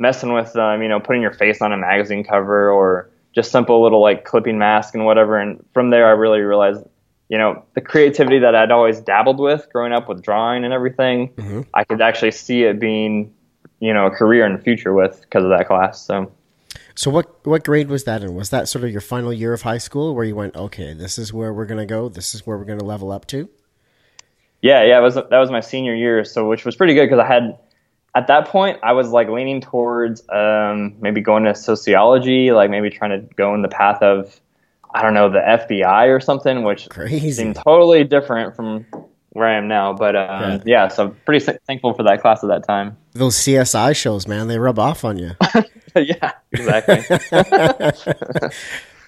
messing 0.00 0.33
with, 0.33 0.52
them, 0.54 0.83
you 0.83 0.88
know, 0.88 0.99
putting 0.99 1.23
your 1.23 1.33
face 1.33 1.62
on 1.62 1.73
a 1.73 1.76
magazine 1.76 2.25
cover 2.25 2.71
or 2.71 3.09
just 3.35 3.52
simple 3.52 3.80
little 3.83 4.00
like 4.00 4.25
clipping 4.25 4.59
mask 4.59 4.95
and 4.95 5.04
whatever. 5.04 5.38
And 5.38 5.64
from 5.73 5.90
there, 5.90 6.07
I 6.07 6.11
really 6.11 6.40
realized, 6.40 6.83
you 7.28 7.38
know, 7.38 7.62
the 7.75 7.80
creativity 7.80 8.40
that 8.40 8.57
I'd 8.57 8.73
always 8.73 9.00
dabbled 9.00 9.38
with 9.38 9.69
growing 9.73 9.92
up 9.92 10.09
with 10.09 10.23
drawing 10.23 10.64
and 10.64 10.73
everything, 10.73 11.28
Mhm. 11.37 11.66
I 11.75 11.85
could 11.85 12.00
actually 12.00 12.33
see 12.33 12.64
it 12.64 12.80
being, 12.80 13.33
you 13.78 13.95
know, 13.95 14.07
a 14.07 14.11
career 14.11 14.45
in 14.47 14.54
the 14.54 14.59
future 14.59 14.92
with 14.92 15.21
because 15.21 15.45
of 15.45 15.50
that 15.50 15.69
class. 15.69 16.00
So. 16.04 16.33
So 16.97 17.11
what 17.11 17.47
what 17.47 17.64
grade 17.64 17.88
was 17.88 18.04
that 18.04 18.23
in? 18.23 18.35
Was 18.35 18.50
that 18.50 18.69
sort 18.69 18.85
of 18.85 18.90
your 18.90 19.00
final 19.00 19.33
year 19.33 19.52
of 19.52 19.62
high 19.62 19.78
school 19.78 20.14
where 20.14 20.25
you 20.25 20.35
went, 20.35 20.57
okay, 20.57 20.92
this 20.92 21.19
is 21.19 21.33
where 21.33 21.52
we're 21.52 21.64
gonna 21.66 21.87
go. 21.87 22.09
This 22.09 22.35
is 22.35 22.47
where 22.47 22.57
we're 22.59 22.64
gonna 22.64 22.85
level 22.85 23.12
up 23.12 23.26
to. 23.28 23.49
Yeah, 24.62 24.83
yeah, 24.83 24.99
it 24.99 25.02
was 25.02 25.14
that 25.14 25.30
was 25.30 25.50
my 25.50 25.61
senior 25.61 25.95
year, 25.95 26.25
so 26.25 26.49
which 26.49 26.64
was 26.64 26.76
pretty 26.76 26.95
good 26.95 27.07
because 27.07 27.19
I 27.19 27.26
had 27.26 27.57
at 28.14 28.26
that 28.26 28.49
point 28.49 28.79
I 28.83 28.93
was 28.93 29.11
like 29.11 29.29
leaning 29.29 29.61
towards 29.61 30.23
um, 30.31 30.95
maybe 31.00 31.21
going 31.21 31.45
to 31.45 31.55
sociology, 31.55 32.52
like 32.52 32.71
maybe 32.71 32.90
trying 32.90 33.11
to 33.11 33.35
go 33.37 33.55
in 33.55 33.62
the 33.62 33.69
path 33.69 34.02
of 34.02 34.40
I 34.93 35.02
don't 35.02 35.14
know 35.14 35.31
the 35.31 35.38
FBI 35.38 36.09
or 36.09 36.21
something, 36.21 36.64
which 36.64 36.88
Crazy. 36.88 37.31
seemed 37.31 37.57
totally 37.57 38.02
different 38.05 38.57
from 38.57 38.85
where 39.31 39.47
I 39.47 39.55
am 39.55 39.69
now. 39.69 39.93
But 39.93 40.17
um, 40.17 40.43
Yeah. 40.43 40.61
yeah. 40.64 40.88
so 40.88 41.11
pretty 41.25 41.45
thankful 41.67 41.95
for 41.95 42.02
that 42.02 42.21
class 42.21 42.43
at 42.43 42.49
that 42.49 42.67
time. 42.67 42.97
Those 43.12 43.37
CSI 43.37 43.95
shows, 43.95 44.26
man, 44.26 44.49
they 44.49 44.59
rub 44.59 44.79
off 44.79 45.05
on 45.05 45.19
you. 45.19 45.33
yeah, 45.97 46.33
exactly. 46.52 47.05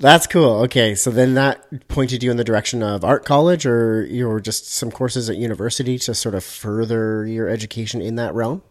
That's 0.00 0.26
cool. 0.26 0.62
Okay, 0.62 0.96
so 0.96 1.10
then 1.12 1.34
that 1.34 1.86
pointed 1.86 2.24
you 2.24 2.32
in 2.32 2.36
the 2.36 2.42
direction 2.42 2.82
of 2.82 3.04
art 3.04 3.24
college, 3.24 3.64
or 3.64 4.04
you 4.04 4.26
were 4.26 4.40
just 4.40 4.72
some 4.72 4.90
courses 4.90 5.30
at 5.30 5.36
university 5.36 5.96
to 6.00 6.14
sort 6.14 6.34
of 6.34 6.42
further 6.42 7.24
your 7.24 7.48
education 7.48 8.02
in 8.02 8.16
that 8.16 8.34
realm. 8.34 8.62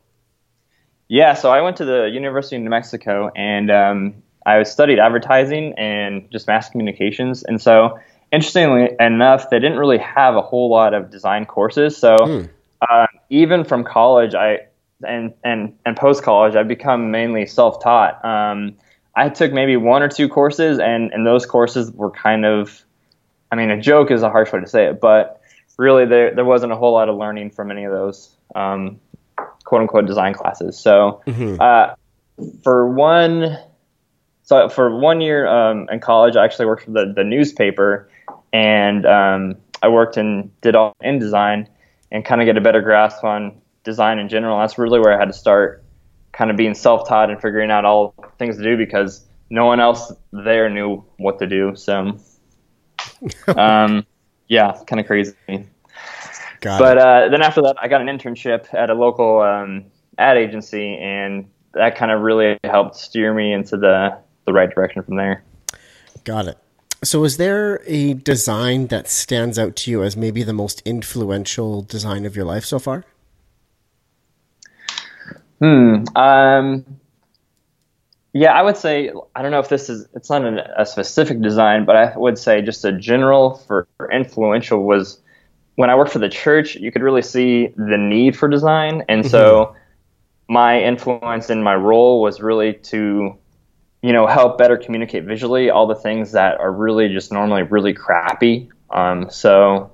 Yeah, 1.12 1.34
so 1.34 1.51
I 1.51 1.60
went 1.60 1.75
to 1.75 1.84
the 1.84 2.10
University 2.10 2.56
of 2.56 2.62
New 2.62 2.70
Mexico, 2.70 3.32
and 3.36 3.70
um, 3.70 4.24
I 4.46 4.63
studied 4.63 4.98
advertising 4.98 5.74
and 5.74 6.32
just 6.32 6.48
mass 6.48 6.70
communications. 6.70 7.44
And 7.44 7.62
so, 7.62 8.00
interestingly 8.32 8.91
enough, 8.98 9.50
they 9.50 9.60
didn't 9.60 9.77
really 9.77 9.98
have 9.98 10.38
a 10.38 10.41
whole 10.41 10.70
lot 10.70 10.94
of 10.94 11.12
design 11.12 11.46
courses. 11.46 11.98
So, 11.98 12.15
hmm. 12.18 12.41
uh, 12.89 13.08
even 13.30 13.65
from 13.65 13.84
college, 13.84 14.36
I 14.36 14.60
and 15.06 15.34
and 15.44 15.77
and 15.86 15.98
post 15.98 16.24
college, 16.24 16.56
I've 16.56 16.70
become 16.70 17.12
mainly 17.12 17.46
self 17.46 17.84
taught. 17.84 18.24
Um, 18.24 18.77
I 19.13 19.27
took 19.27 19.51
maybe 19.51 19.75
one 19.75 20.03
or 20.03 20.08
two 20.08 20.30
courses, 20.30 20.80
and 20.80 21.12
and 21.12 21.27
those 21.27 21.46
courses 21.46 21.91
were 21.91 22.12
kind 22.12 22.46
of, 22.46 22.86
I 23.51 23.58
mean, 23.58 23.70
a 23.70 23.82
joke 23.82 24.12
is 24.12 24.24
a 24.24 24.30
harsh 24.30 24.53
way 24.53 24.62
to 24.62 24.68
say 24.68 24.86
it, 24.86 25.01
but 25.01 25.41
really 25.77 26.06
there 26.06 26.34
there 26.34 26.46
wasn't 26.46 26.72
a 26.72 26.77
whole 26.77 26.94
lot 26.94 27.10
of 27.10 27.18
learning 27.18 27.50
from 27.50 27.70
any 27.70 27.84
of 27.84 27.91
those 27.91 28.34
um, 28.56 28.98
quote 29.72 29.84
unquote 29.84 30.06
design 30.06 30.34
classes. 30.34 30.78
So 30.78 31.22
mm-hmm. 31.25 31.56
uh, 31.62 31.96
for 32.62 32.92
one, 32.92 33.58
so 34.44 34.68
for 34.68 34.94
one 34.94 35.22
year 35.22 35.48
um, 35.48 35.88
in 35.90 36.01
college, 36.01 36.36
I 36.36 36.44
actually 36.44 36.66
worked 36.66 36.84
for 36.84 36.92
the 36.92 37.13
the 37.16 37.24
newspaper, 37.24 38.10
and 38.51 39.06
um, 39.06 39.56
I 39.82 39.88
worked 39.88 40.18
and 40.18 40.51
did 40.60 40.75
all 40.75 40.94
InDesign, 41.01 41.68
and 42.12 42.25
kind 42.25 42.42
of 42.42 42.48
get 42.48 42.58
a 42.58 42.62
better 42.62 42.82
grasp 42.82 43.24
on 43.24 43.62
design 43.86 44.20
in 44.20 44.28
general. 44.28 44.60
That's 44.60 44.78
really 44.78 45.00
where 45.00 45.16
I 45.16 45.18
had 45.18 45.30
to 45.30 45.34
start 45.34 45.86
kind 46.34 46.51
of 46.51 46.58
being 46.58 46.74
self-taught 46.74 47.30
and 47.30 47.42
figuring 47.42 47.72
out 47.72 47.86
all 47.86 48.13
things 48.40 48.58
to 48.58 48.63
do 48.63 48.75
because 48.75 49.25
no 49.50 49.66
one 49.66 49.80
else 49.80 50.12
there 50.34 50.70
knew 50.70 51.06
what 51.16 51.40
to 51.40 51.48
do. 51.48 51.78
So, 51.78 52.20
um, 53.56 54.06
yeah, 54.50 54.78
kind 54.86 55.00
of 55.00 55.08
crazy. 55.08 55.34
Got 56.62 56.80
but 56.80 56.98
uh, 56.98 57.30
then 57.30 57.41
after 57.41 57.62
that, 57.63 57.75
I 57.82 57.88
got 57.88 58.01
an 58.01 58.08
internship 58.08 58.72
at 58.74 58.89
a 58.89 58.94
local 58.94 59.41
um, 59.41 59.86
ad 60.18 60.38
agency, 60.38 60.96
and 60.96 61.50
that 61.74 61.96
kind 61.96 62.12
of 62.12 62.22
really 62.22 62.60
helped 62.63 62.96
steer 62.96 63.34
me 63.34 63.51
into 63.51 63.77
the 63.77 64.18
the 64.46 64.53
right 64.53 64.70
direction 64.70 65.03
from 65.03 65.18
there. 65.18 65.44
Got 66.24 66.48
it. 66.48 66.58
So, 67.03 67.24
is 67.24 67.38
there 67.38 67.82
a 67.88 68.13
design 68.13 68.88
that 68.88 69.08
stands 69.08 69.58
out 69.58 69.75
to 69.77 69.91
you 69.91 70.03
as 70.03 70.15
maybe 70.15 70.44
the 70.44 70.53
most 70.53 70.84
influential 70.86 71.82
design 71.82 72.25
of 72.25 72.36
your 72.36 72.46
life 72.46 72.63
so 72.63 72.77
far? 72.77 73.06
Hmm. 75.60 76.03
Um, 76.15 76.86
yeah, 78.34 78.53
I 78.53 78.62
would 78.62 78.77
say 78.77 79.12
I 79.36 79.41
don't 79.41 79.50
know 79.50 79.60
if 79.60 79.70
this 79.70 79.89
is 79.89 80.08
it's 80.13 80.30
not 80.30 80.46
an, 80.46 80.60
a 80.77 80.86
specific 80.86 81.41
design, 81.41 81.86
but 81.86 81.96
I 81.96 82.15
would 82.15 82.38
say 82.38 82.62
just 82.62 82.86
a 82.86 82.91
general 82.91 83.56
for, 83.56 83.88
for 83.98 84.12
influential 84.12 84.84
was 84.84 85.21
when 85.75 85.90
I 85.90 85.96
worked 85.96 86.12
for 86.12 86.20
the 86.20 86.30
church. 86.30 86.75
You 86.75 86.92
could 86.92 87.01
really 87.01 87.22
see 87.22 87.68
the 87.75 87.98
need 87.98 88.38
for 88.38 88.48
design, 88.48 89.04
and 89.10 89.25
so 89.25 89.66
mm-hmm. 89.66 90.54
my 90.54 90.82
influence 90.82 91.50
in 91.50 91.63
my 91.63 91.75
role 91.75 92.22
was 92.22 92.42
really 92.42 92.74
to 92.74 93.38
you 94.01 94.13
know 94.13 94.28
help 94.28 94.58
better 94.58 94.78
communicate 94.78 95.25
visually 95.25 95.70
all 95.70 95.88
the 95.88 95.96
things 95.96 96.32
that 96.32 96.60
are 96.60 96.72
really 96.72 97.10
just 97.10 97.32
normally 97.32 97.63
really 97.63 97.94
crappy. 97.94 98.70
Um, 98.90 99.30
so 99.30 99.92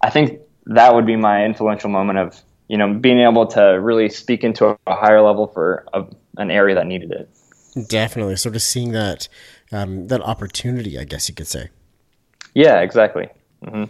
I 0.00 0.10
think 0.10 0.40
that 0.66 0.94
would 0.94 1.06
be 1.06 1.16
my 1.16 1.44
influential 1.44 1.90
moment 1.90 2.18
of 2.18 2.42
you 2.68 2.76
know, 2.76 2.92
being 2.94 3.20
able 3.20 3.46
to 3.46 3.62
really 3.80 4.08
speak 4.08 4.44
into 4.44 4.76
a 4.86 4.94
higher 4.94 5.22
level 5.22 5.46
for 5.46 5.86
a, 5.92 6.04
an 6.36 6.50
area 6.50 6.74
that 6.74 6.86
needed 6.86 7.12
it. 7.12 7.88
Definitely, 7.88 8.36
sort 8.36 8.56
of 8.56 8.62
seeing 8.62 8.92
that 8.92 9.28
um, 9.70 10.08
that 10.08 10.20
opportunity, 10.20 10.98
I 10.98 11.04
guess 11.04 11.28
you 11.28 11.34
could 11.34 11.46
say. 11.46 11.68
Yeah, 12.54 12.80
exactly. 12.80 13.28
Mm-hmm. 13.64 13.84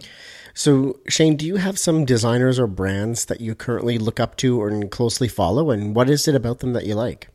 So, 0.57 0.97
Shane, 1.07 1.35
do 1.35 1.45
you 1.45 1.57
have 1.57 1.77
some 1.77 2.03
designers 2.03 2.57
or 2.57 2.65
brands 2.65 3.25
that 3.25 3.41
you 3.41 3.53
currently 3.53 3.99
look 3.99 4.19
up 4.19 4.35
to 4.37 4.59
or 4.59 4.85
closely 4.85 5.27
follow, 5.27 5.69
and 5.69 5.95
what 5.95 6.09
is 6.09 6.27
it 6.27 6.33
about 6.33 6.61
them 6.61 6.73
that 6.73 6.87
you 6.87 6.95
like? 6.95 7.27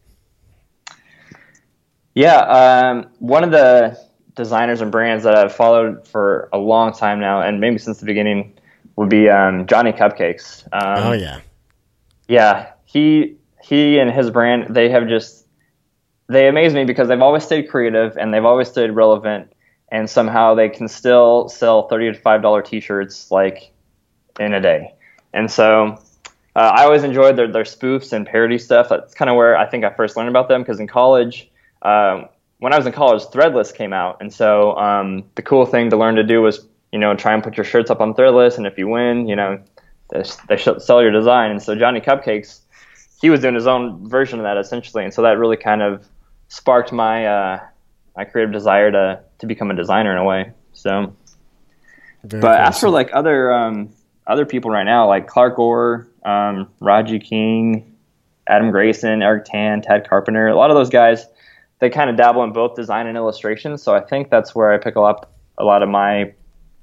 Yeah, 2.14 2.38
um, 2.38 3.06
one 3.20 3.44
of 3.44 3.52
the 3.52 3.96
designers 4.34 4.80
and 4.80 4.90
brands 4.90 5.22
that 5.22 5.36
I've 5.36 5.54
followed 5.54 6.04
for 6.08 6.48
a 6.52 6.58
long 6.58 6.92
time 6.92 7.20
now, 7.20 7.40
and 7.40 7.60
maybe 7.60 7.78
since 7.78 8.00
the 8.00 8.06
beginning, 8.06 8.58
would 8.96 9.08
be 9.08 9.28
um, 9.28 9.68
Johnny 9.68 9.92
Cupcakes. 9.92 10.64
Um, 10.72 11.06
oh 11.06 11.12
yeah, 11.12 11.42
yeah. 12.26 12.72
He 12.86 13.36
he 13.62 14.00
and 14.00 14.10
his 14.10 14.30
brand 14.30 14.74
they 14.74 14.90
have 14.90 15.06
just 15.06 15.46
they 16.26 16.48
amaze 16.48 16.74
me 16.74 16.84
because 16.84 17.06
they've 17.06 17.22
always 17.22 17.44
stayed 17.44 17.68
creative 17.68 18.16
and 18.16 18.34
they've 18.34 18.44
always 18.44 18.66
stayed 18.66 18.90
relevant, 18.90 19.52
and 19.92 20.10
somehow 20.10 20.54
they 20.56 20.68
can 20.68 20.88
still 20.88 21.48
sell 21.48 21.86
thirty 21.86 22.10
to 22.12 22.18
five 22.18 22.42
dollar 22.42 22.62
T-shirts 22.62 23.30
like 23.30 23.72
in 24.40 24.52
a 24.52 24.60
day. 24.60 24.92
And 25.32 25.48
so 25.48 26.02
uh, 26.56 26.72
I 26.74 26.84
always 26.84 27.04
enjoyed 27.04 27.36
their 27.36 27.46
their 27.46 27.62
spoofs 27.62 28.12
and 28.12 28.26
parody 28.26 28.58
stuff. 28.58 28.88
That's 28.88 29.14
kind 29.14 29.30
of 29.30 29.36
where 29.36 29.56
I 29.56 29.66
think 29.66 29.84
I 29.84 29.90
first 29.94 30.16
learned 30.16 30.30
about 30.30 30.48
them 30.48 30.62
because 30.62 30.80
in 30.80 30.88
college. 30.88 31.48
Um, 31.82 32.26
when 32.58 32.72
I 32.72 32.76
was 32.76 32.86
in 32.86 32.92
college, 32.92 33.22
Threadless 33.24 33.74
came 33.74 33.92
out, 33.92 34.18
and 34.20 34.32
so 34.32 34.76
um, 34.76 35.24
the 35.34 35.42
cool 35.42 35.66
thing 35.66 35.90
to 35.90 35.96
learn 35.96 36.14
to 36.16 36.22
do 36.22 36.40
was 36.42 36.64
you 36.92 36.98
know, 36.98 37.16
try 37.16 37.32
and 37.32 37.42
put 37.42 37.56
your 37.56 37.64
shirts 37.64 37.90
up 37.90 38.00
on 38.00 38.14
Threadless, 38.14 38.58
and 38.58 38.66
if 38.66 38.78
you 38.78 38.86
win, 38.86 39.26
you 39.26 39.34
know, 39.34 39.58
they, 40.10 40.22
they 40.48 40.56
sell 40.58 41.02
your 41.02 41.10
design. 41.10 41.50
And 41.50 41.62
so 41.62 41.74
Johnny 41.74 42.00
Cupcakes, 42.00 42.60
he 43.20 43.30
was 43.30 43.40
doing 43.40 43.54
his 43.54 43.66
own 43.66 44.06
version 44.08 44.38
of 44.38 44.44
that 44.44 44.58
essentially, 44.58 45.02
and 45.02 45.12
so 45.12 45.22
that 45.22 45.38
really 45.38 45.56
kind 45.56 45.82
of 45.82 46.06
sparked 46.48 46.92
my 46.92 47.26
uh, 47.26 47.60
my 48.16 48.24
creative 48.24 48.52
desire 48.52 48.90
to 48.90 49.20
to 49.38 49.46
become 49.46 49.70
a 49.70 49.74
designer 49.74 50.12
in 50.12 50.18
a 50.18 50.24
way. 50.24 50.52
So, 50.72 51.14
Very 52.24 52.40
but 52.40 52.60
as 52.60 52.78
for 52.78 52.90
like 52.90 53.10
other 53.12 53.52
um, 53.52 53.90
other 54.26 54.46
people 54.46 54.70
right 54.70 54.84
now, 54.84 55.06
like 55.08 55.26
Clark 55.26 55.58
Orr, 55.58 56.08
um, 56.24 56.68
Raji 56.80 57.18
King, 57.18 57.96
Adam 58.46 58.70
Grayson, 58.70 59.22
Eric 59.22 59.44
Tan, 59.46 59.82
Ted 59.82 60.08
Carpenter, 60.08 60.48
a 60.48 60.56
lot 60.56 60.70
of 60.70 60.76
those 60.76 60.90
guys, 60.90 61.26
they 61.78 61.90
kind 61.90 62.10
of 62.10 62.16
dabble 62.16 62.42
in 62.44 62.52
both 62.52 62.74
design 62.74 63.06
and 63.06 63.16
illustration. 63.16 63.78
So 63.78 63.94
I 63.94 64.00
think 64.00 64.30
that's 64.30 64.54
where 64.54 64.72
I 64.72 64.78
pick 64.78 64.96
up 64.96 65.32
a 65.58 65.64
lot 65.64 65.82
of 65.82 65.88
my 65.88 66.32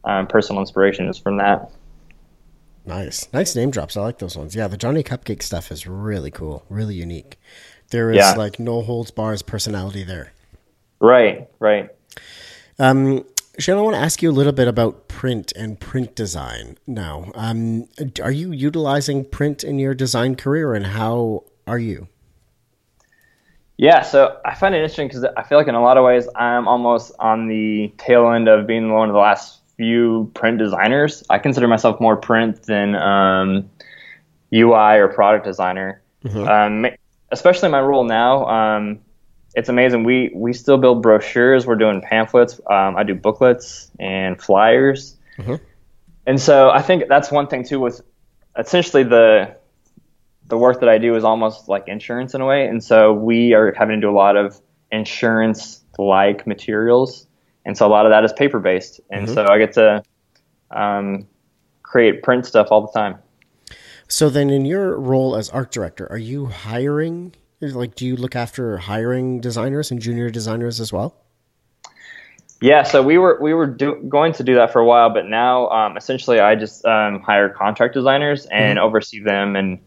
um, 0.03 0.27
personal 0.27 0.61
inspiration 0.61 1.07
is 1.07 1.17
from 1.17 1.37
that. 1.37 1.71
Nice, 2.85 3.31
nice 3.33 3.55
name 3.55 3.71
drops. 3.71 3.95
I 3.95 4.01
like 4.01 4.19
those 4.19 4.37
ones. 4.37 4.55
Yeah, 4.55 4.67
the 4.67 4.77
Johnny 4.77 5.03
Cupcake 5.03 5.43
stuff 5.43 5.71
is 5.71 5.85
really 5.85 6.31
cool, 6.31 6.65
really 6.69 6.95
unique. 6.95 7.37
There 7.89 8.09
is 8.11 8.17
yeah. 8.17 8.33
like 8.33 8.59
no 8.59 8.81
holds 8.81 9.11
bars 9.11 9.41
personality 9.41 10.03
there. 10.03 10.33
Right, 10.99 11.47
right. 11.59 11.89
Um, 12.77 13.25
Shane, 13.57 13.77
I 13.77 13.81
want 13.81 13.95
to 13.95 14.01
ask 14.01 14.21
you 14.21 14.29
a 14.29 14.33
little 14.33 14.53
bit 14.53 14.67
about 14.67 15.07
print 15.07 15.51
and 15.55 15.79
print 15.79 16.15
design 16.15 16.77
now. 16.87 17.31
Um, 17.35 17.89
are 18.21 18.31
you 18.31 18.51
utilizing 18.51 19.25
print 19.25 19.63
in 19.63 19.79
your 19.79 19.93
design 19.93 20.35
career, 20.35 20.73
and 20.73 20.85
how 20.85 21.43
are 21.67 21.79
you? 21.79 22.07
Yeah, 23.77 24.01
so 24.01 24.37
I 24.43 24.55
find 24.55 24.75
it 24.75 24.79
interesting 24.79 25.07
because 25.07 25.23
I 25.37 25.43
feel 25.43 25.57
like 25.57 25.67
in 25.67 25.75
a 25.75 25.81
lot 25.81 25.97
of 25.97 26.03
ways 26.03 26.27
I'm 26.35 26.67
almost 26.67 27.13
on 27.19 27.47
the 27.47 27.93
tail 27.97 28.29
end 28.31 28.49
of 28.49 28.67
being 28.67 28.91
one 28.93 29.07
of 29.07 29.13
the 29.13 29.19
last 29.19 29.61
few 29.77 30.29
print 30.33 30.57
designers. 30.57 31.23
I 31.29 31.39
consider 31.39 31.67
myself 31.67 32.01
more 32.01 32.17
print 32.17 32.63
than 32.63 32.95
um, 32.95 33.69
UI 34.53 34.97
or 34.97 35.07
product 35.07 35.45
designer. 35.45 36.01
Mm-hmm. 36.25 36.47
Um, 36.47 36.91
especially 37.31 37.69
my 37.69 37.79
role 37.79 38.03
now. 38.03 38.45
Um, 38.47 38.99
it's 39.55 39.69
amazing. 39.69 40.03
We 40.03 40.31
we 40.33 40.53
still 40.53 40.77
build 40.77 41.01
brochures. 41.01 41.65
We're 41.65 41.75
doing 41.75 42.01
pamphlets. 42.01 42.59
Um, 42.69 42.95
I 42.95 43.03
do 43.03 43.15
booklets 43.15 43.91
and 43.99 44.41
flyers. 44.41 45.17
Mm-hmm. 45.37 45.55
And 46.27 46.39
so 46.39 46.69
I 46.69 46.81
think 46.81 47.05
that's 47.09 47.31
one 47.31 47.47
thing 47.47 47.63
too. 47.63 47.79
With 47.79 48.01
essentially 48.57 49.03
the 49.03 49.55
the 50.47 50.57
work 50.57 50.79
that 50.79 50.89
I 50.89 50.97
do 50.97 51.15
is 51.15 51.23
almost 51.23 51.69
like 51.69 51.87
insurance 51.87 52.33
in 52.33 52.41
a 52.41 52.45
way. 52.45 52.67
And 52.67 52.83
so 52.83 53.13
we 53.13 53.53
are 53.53 53.73
having 53.77 54.01
to 54.01 54.07
do 54.07 54.09
a 54.09 54.17
lot 54.17 54.35
of 54.35 54.59
insurance 54.91 55.83
like 55.97 56.47
materials 56.47 57.27
and 57.69 57.77
so 57.77 57.85
a 57.85 57.89
lot 57.89 58.07
of 58.07 58.11
that 58.11 58.23
is 58.23 58.33
paper 58.33 58.59
based, 58.59 58.99
and 59.11 59.25
mm-hmm. 59.25 59.33
so 59.35 59.47
I 59.47 59.59
get 59.59 59.73
to 59.73 60.03
um, 60.71 61.27
create 61.83 62.23
print 62.23 62.47
stuff 62.47 62.69
all 62.71 62.81
the 62.81 62.91
time. 62.91 63.19
So 64.07 64.29
then, 64.29 64.49
in 64.49 64.65
your 64.65 64.99
role 64.99 65.35
as 65.35 65.49
art 65.51 65.71
director, 65.71 66.11
are 66.11 66.17
you 66.17 66.47
hiring? 66.47 67.35
Like, 67.61 67.95
do 67.95 68.05
you 68.05 68.15
look 68.15 68.35
after 68.35 68.77
hiring 68.77 69.41
designers 69.41 69.91
and 69.91 70.01
junior 70.01 70.29
designers 70.29 70.79
as 70.79 70.93
well? 70.93 71.15
Yeah, 72.61 72.83
so 72.83 73.01
we 73.01 73.17
were 73.17 73.39
we 73.41 73.53
were 73.53 73.67
do, 73.67 73.95
going 74.09 74.33
to 74.33 74.43
do 74.43 74.55
that 74.55 74.73
for 74.73 74.79
a 74.79 74.85
while, 74.85 75.09
but 75.09 75.25
now 75.25 75.69
um, 75.69 75.95
essentially 75.95 76.39
I 76.39 76.55
just 76.55 76.83
um, 76.85 77.21
hire 77.21 77.49
contract 77.49 77.93
designers 77.93 78.45
and 78.47 78.77
mm-hmm. 78.77 78.85
oversee 78.85 79.21
them 79.21 79.55
and 79.55 79.79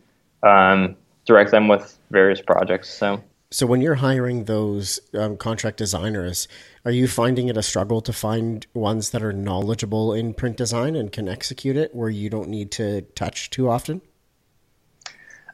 um, 0.43 0.97
direct 1.27 1.51
them 1.51 1.69
with 1.69 1.99
various 2.11 2.41
projects. 2.41 2.89
So 2.89 3.23
so 3.53 3.67
when 3.67 3.83
you're 3.83 3.97
hiring 3.97 4.45
those 4.45 4.99
um, 5.13 5.37
contract 5.37 5.77
designers, 5.77 6.49
are 6.87 6.91
you 6.91 7.07
finding 7.07 7.49
it 7.49 7.59
a 7.59 7.63
struggle 7.63 8.01
to 8.01 8.13
find 8.13 8.67
ones 8.73 9.11
that 9.11 9.23
are 9.23 9.35
knowledgeable 9.35 10.15
in 10.15 10.33
print 10.33 10.57
design 10.57 10.97
and 10.97 11.13
can 11.13 11.29
execute 11.29 11.77
it 11.77 11.95
where 11.95 12.09
you 12.09 12.31
don't 12.31 12.49
need 12.49 12.71
to 12.73 13.03
touch 13.15 13.51
too 13.51 13.69
often? 13.69 14.01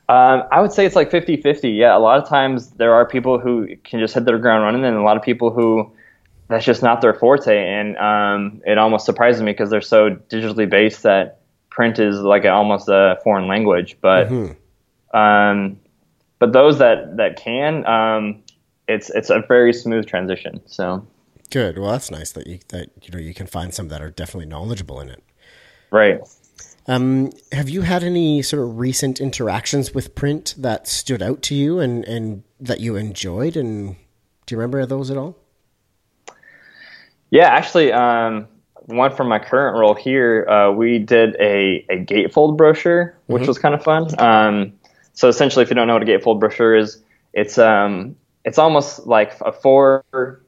Um, 0.09 0.45
I 0.51 0.61
would 0.61 0.73
say 0.73 0.87
it's 0.87 0.97
like 0.97 1.11
50 1.11 1.43
50. 1.43 1.71
Yeah, 1.71 1.97
a 1.97 1.99
lot 1.99 2.23
of 2.23 2.29
times 2.29 2.71
there 2.71 2.95
are 2.95 3.07
people 3.07 3.39
who 3.39 3.69
can 3.85 4.01
just 4.01 4.15
hit 4.15 4.25
their 4.25 4.39
ground 4.39 4.65
running, 4.65 4.85
and 4.85 4.97
a 4.97 5.03
lot 5.03 5.17
of 5.17 5.23
people 5.23 5.51
who 5.51 5.93
that's 6.49 6.65
just 6.65 6.83
not 6.83 7.03
their 7.03 7.13
forte, 7.13 7.57
and 7.57 7.97
um, 7.99 8.63
it 8.67 8.79
almost 8.79 9.05
surprises 9.05 9.43
me 9.43 9.53
because 9.53 9.69
they're 9.69 9.81
so 9.83 10.11
digitally 10.31 10.69
based 10.69 11.03
that 11.03 11.41
print 11.69 11.99
is 11.99 12.21
like 12.21 12.45
a, 12.45 12.49
almost 12.49 12.89
a 12.89 13.19
foreign 13.23 13.49
language. 13.49 13.99
But 14.01 14.31
um, 15.13 15.79
but 16.39 16.53
those 16.53 16.79
that 16.79 17.19
that 17.19 17.37
can, 17.37 17.87
um, 17.87 18.43
it's 18.87 19.11
it's 19.11 19.29
a 19.29 19.43
very 19.47 19.75
smooth 19.75 20.07
transition. 20.07 20.61
So 20.67 21.07
Good. 21.51 21.79
Well, 21.79 21.93
that's 21.93 22.11
nice 22.11 22.33
that 22.33 22.47
you 22.47 22.59
that 22.69 22.91
you 23.03 23.11
know 23.11 23.19
you 23.19 23.33
can 23.33 23.47
find 23.47 23.73
some 23.73 23.89
that 23.89 24.03
are 24.03 24.11
definitely 24.11 24.47
knowledgeable 24.47 25.01
in 25.01 25.09
it. 25.09 25.23
right. 25.91 26.21
Um, 26.89 27.33
have 27.53 27.69
you 27.69 27.83
had 27.83 28.03
any 28.03 28.41
sort 28.41 28.63
of 28.63 28.79
recent 28.79 29.21
interactions 29.21 29.95
with 29.95 30.15
print 30.15 30.55
that 30.57 30.89
stood 30.89 31.23
out 31.23 31.43
to 31.43 31.55
you 31.55 31.81
and 31.81 32.03
and 32.07 32.43
that 32.59 32.81
you 32.81 32.97
enjoyed? 32.97 33.57
And 33.57 33.97
do 34.47 34.55
you 34.55 34.59
remember 34.59 34.85
those 34.87 35.11
at 35.11 35.19
all? 35.19 35.37
Yeah, 37.31 37.49
actually, 37.49 37.93
um, 37.93 38.49
one 38.87 39.15
from 39.15 39.29
my 39.29 39.39
current 39.39 39.77
role 39.77 39.95
here, 39.95 40.49
uh, 40.49 40.73
we 40.73 40.99
did 40.99 41.37
a, 41.39 41.85
a 41.91 41.99
gatefold 41.99 42.57
brochure, 42.57 43.15
which 43.27 43.47
was 43.47 43.59
kind 43.59 43.75
of 43.75 43.85
fun. 43.85 44.19
Um, 44.19 44.73
so 45.13 45.29
essentially, 45.29 45.63
if 45.63 45.69
you 45.69 45.77
don't 45.77 45.87
know 45.87 45.93
what 45.93 46.03
a 46.03 46.07
gatefold 46.07 46.41
brochure 46.41 46.75
is, 46.75 47.03
it's 47.35 47.59
um, 47.59 48.17
it's 48.47 48.57
almost 48.57 49.07
like 49.07 49.39
a 49.43 49.53
four, 49.53 50.03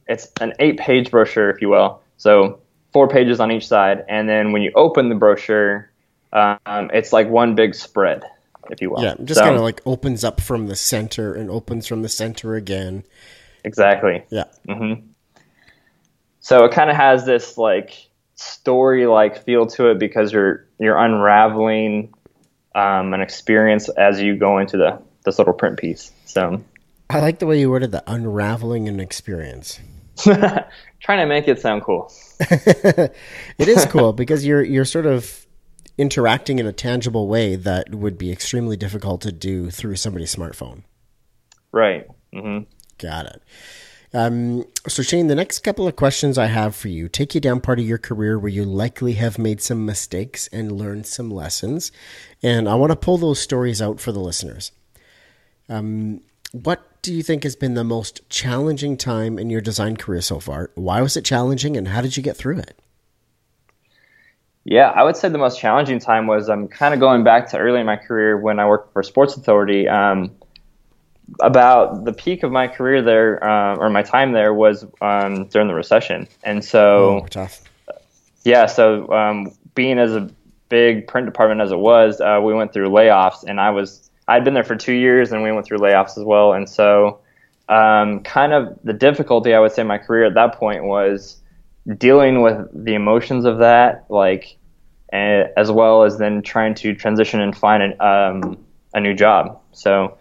it's 0.07 0.31
an 0.41 0.53
eight 0.57 0.79
page 0.79 1.11
brochure, 1.11 1.51
if 1.51 1.61
you 1.61 1.69
will. 1.69 2.01
So 2.17 2.59
four 2.93 3.07
pages 3.07 3.39
on 3.39 3.51
each 3.51 3.67
side, 3.67 4.03
and 4.09 4.27
then 4.27 4.53
when 4.53 4.63
you 4.63 4.71
open 4.73 5.09
the 5.09 5.15
brochure, 5.15 5.90
um, 6.33 6.91
it's 6.93 7.11
like 7.13 7.29
one 7.29 7.55
big 7.55 7.75
spread, 7.75 8.23
if 8.69 8.81
you 8.81 8.89
will. 8.91 9.03
Yeah, 9.03 9.15
just 9.23 9.39
So- 9.39 9.43
kind 9.45 9.55
of 9.55 9.61
like 9.61 9.81
opens 9.85 10.23
up 10.23 10.39
from 10.41 10.67
the 10.67 10.75
center 10.75 11.33
and 11.33 11.49
opens 11.49 11.87
from 11.87 12.01
the 12.01 12.09
center 12.09 12.55
again. 12.55 13.03
exactly. 13.63 14.23
Yeah. 14.29 14.45
So 16.39 16.65
it 16.65 16.71
kind 16.71 16.89
of 16.89 16.95
has 16.95 17.25
this 17.25 17.57
like 17.57 17.91
story 18.35 19.05
like 19.05 19.43
feel 19.43 19.67
to 19.67 19.91
it 19.91 19.99
because 19.99 20.33
you're 20.33 20.65
you're 20.79 20.97
unraveling 20.97 22.13
um, 22.73 23.13
an 23.13 23.21
experience 23.21 23.89
as 23.89 24.19
you 24.21 24.35
go 24.37 24.57
into 24.57 24.77
the 24.77 24.99
this 25.23 25.37
little 25.37 25.53
print 25.53 25.77
piece. 25.77 26.11
So 26.25 26.63
I 27.09 27.19
like 27.19 27.39
the 27.39 27.45
way 27.45 27.59
you 27.59 27.69
worded 27.69 27.91
the 27.91 28.03
unraveling 28.07 28.87
an 28.87 28.99
experience. 28.99 29.79
trying 30.17 31.19
to 31.19 31.25
make 31.25 31.47
it 31.47 31.59
sound 31.59 31.83
cool. 31.83 32.11
It 33.59 33.67
is 33.67 33.85
cool 33.85 34.13
because 34.13 34.45
you're 34.45 34.63
you're 34.63 34.85
sort 34.85 35.05
of 35.05 35.45
interacting 35.97 36.59
in 36.59 36.65
a 36.65 36.73
tangible 36.73 37.27
way 37.27 37.55
that 37.55 37.93
would 37.93 38.17
be 38.17 38.31
extremely 38.31 38.77
difficult 38.77 39.21
to 39.21 39.31
do 39.31 39.69
through 39.69 39.95
somebody's 39.95 40.35
smartphone. 40.35 40.83
Right. 41.71 42.07
Mm-hmm. 42.33 42.65
Got 42.97 43.25
it. 43.27 43.41
Um, 44.13 44.65
so 44.87 45.03
Shane, 45.03 45.27
the 45.27 45.35
next 45.35 45.59
couple 45.59 45.87
of 45.87 45.95
questions 45.95 46.37
I 46.37 46.47
have 46.47 46.75
for 46.75 46.89
you 46.89 47.07
take 47.07 47.33
you 47.33 47.39
down 47.39 47.61
part 47.61 47.79
of 47.79 47.87
your 47.87 47.97
career 47.97 48.37
where 48.37 48.51
you 48.51 48.65
likely 48.65 49.13
have 49.13 49.39
made 49.39 49.61
some 49.61 49.85
mistakes 49.85 50.47
and 50.51 50.71
learned 50.71 51.07
some 51.07 51.31
lessons, 51.31 51.91
and 52.43 52.67
I 52.67 52.75
want 52.75 52.91
to 52.91 52.97
pull 52.97 53.17
those 53.17 53.39
stories 53.39 53.81
out 53.81 54.01
for 54.01 54.11
the 54.11 54.19
listeners. 54.19 54.73
Um, 55.69 56.21
what 56.51 57.01
do 57.01 57.13
you 57.13 57.23
think 57.23 57.43
has 57.43 57.55
been 57.55 57.75
the 57.75 57.85
most 57.85 58.27
challenging 58.29 58.97
time 58.97 59.39
in 59.39 59.49
your 59.49 59.61
design 59.61 59.95
career 59.95 60.21
so 60.21 60.41
far? 60.41 60.71
Why 60.75 61.01
was 61.01 61.15
it 61.15 61.23
challenging, 61.23 61.77
and 61.77 61.87
how 61.87 62.01
did 62.01 62.17
you 62.17 62.23
get 62.23 62.35
through 62.35 62.57
it? 62.57 62.77
Yeah, 64.63 64.89
I 64.89 65.03
would 65.03 65.17
say 65.17 65.29
the 65.29 65.37
most 65.37 65.59
challenging 65.59 65.99
time 65.99 66.27
was 66.27 66.49
I'm 66.49 66.63
um, 66.63 66.67
kind 66.67 66.93
of 66.93 66.99
going 66.99 67.23
back 67.23 67.49
to 67.49 67.57
early 67.57 67.79
in 67.79 67.85
my 67.85 67.95
career 67.95 68.37
when 68.37 68.59
I 68.59 68.67
worked 68.67 68.93
for 68.93 69.01
Sports 69.01 69.35
Authority. 69.35 69.87
Um, 69.87 70.31
about 71.39 72.03
the 72.03 72.13
peak 72.13 72.43
of 72.43 72.51
my 72.51 72.67
career 72.67 73.01
there, 73.01 73.43
uh, 73.43 73.75
or 73.77 73.89
my 73.89 74.03
time 74.03 74.33
there, 74.33 74.53
was 74.53 74.85
um, 75.01 75.45
during 75.45 75.67
the 75.67 75.73
recession, 75.73 76.27
and 76.43 76.63
so 76.63 77.21
Oh, 77.23 77.27
tough. 77.27 77.61
yeah, 78.43 78.65
so 78.65 79.09
um, 79.13 79.51
being 79.73 79.97
as 79.97 80.13
a 80.13 80.29
big 80.69 81.07
print 81.07 81.25
department 81.25 81.61
as 81.61 81.71
it 81.71 81.79
was, 81.79 82.19
uh, 82.19 82.39
we 82.43 82.53
went 82.53 82.73
through 82.73 82.89
layoffs, 82.89 83.43
and 83.43 83.59
I 83.61 83.69
was 83.69 84.09
I'd 84.27 84.43
been 84.43 84.53
there 84.53 84.63
for 84.63 84.75
two 84.75 84.93
years, 84.93 85.31
and 85.31 85.41
we 85.41 85.51
went 85.51 85.65
through 85.65 85.79
layoffs 85.79 86.17
as 86.17 86.23
well, 86.23 86.53
and 86.53 86.69
so 86.69 87.19
um, 87.69 88.21
kind 88.23 88.53
of 88.53 88.77
the 88.83 88.93
difficulty 88.93 89.53
I 89.53 89.59
would 89.59 89.71
say 89.71 89.81
in 89.81 89.87
my 89.87 89.97
career 89.97 90.25
at 90.25 90.33
that 90.33 90.55
point 90.55 90.83
was 90.83 91.37
dealing 91.97 92.41
with 92.41 92.67
the 92.73 92.93
emotions 92.93 93.45
of 93.45 93.59
that, 93.59 94.05
like, 94.09 94.57
and, 95.11 95.49
as 95.57 95.71
well 95.71 96.03
as 96.03 96.17
then 96.17 96.41
trying 96.41 96.73
to 96.75 96.93
transition 96.95 97.41
and 97.41 97.57
find 97.57 97.83
an, 97.83 98.01
um, 98.01 98.57
a 98.93 98.99
new 98.99 99.13
job. 99.13 99.59
So 99.71 100.17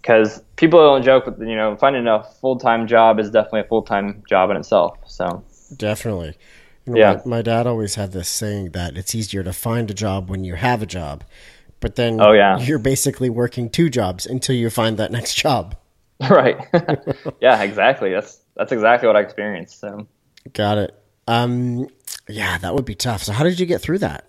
because 0.00 0.42
people 0.56 0.78
don't 0.80 1.02
joke 1.02 1.26
with 1.26 1.38
you 1.40 1.56
know 1.56 1.76
finding 1.76 2.06
a 2.06 2.22
full 2.40 2.56
time 2.58 2.86
job 2.86 3.18
is 3.18 3.30
definitely 3.30 3.60
a 3.60 3.64
full 3.64 3.82
time 3.82 4.22
job 4.28 4.50
in 4.50 4.56
itself. 4.56 4.98
So 5.06 5.44
Definitely. 5.76 6.36
You 6.86 6.94
know, 6.94 6.98
Yeah. 6.98 7.12
My, 7.26 7.36
my 7.36 7.42
dad 7.42 7.66
always 7.66 7.94
had 7.96 8.12
this 8.12 8.28
saying 8.28 8.70
that 8.70 8.96
it's 8.96 9.14
easier 9.14 9.42
to 9.42 9.52
find 9.52 9.90
a 9.90 9.94
job 9.94 10.30
when 10.30 10.44
you 10.44 10.54
have 10.54 10.80
a 10.82 10.86
job, 10.86 11.24
but 11.80 11.96
then 11.96 12.20
Oh, 12.20 12.32
yeah. 12.32 12.58
you're 12.58 12.78
basically 12.78 13.28
working 13.28 13.68
two 13.68 13.90
jobs 13.90 14.24
until 14.24 14.54
you 14.56 14.70
find 14.70 14.96
that 14.96 15.12
next 15.12 15.34
job. 15.34 15.74
right, 16.30 16.56
yeah, 17.40 17.62
exactly. 17.62 18.10
That's 18.12 18.40
that's 18.56 18.72
exactly 18.72 19.06
what 19.06 19.16
I 19.16 19.20
experienced. 19.20 19.78
So 19.78 20.06
Got 20.54 20.78
it. 20.78 20.94
Um, 21.28 21.88
yeah, 22.28 22.58
that 22.58 22.74
would 22.74 22.84
be 22.84 22.94
tough. 22.94 23.22
So 23.22 23.32
how 23.32 23.44
did 23.44 23.58
you 23.58 23.66
get 23.66 23.80
through 23.80 23.98
that? 23.98 24.24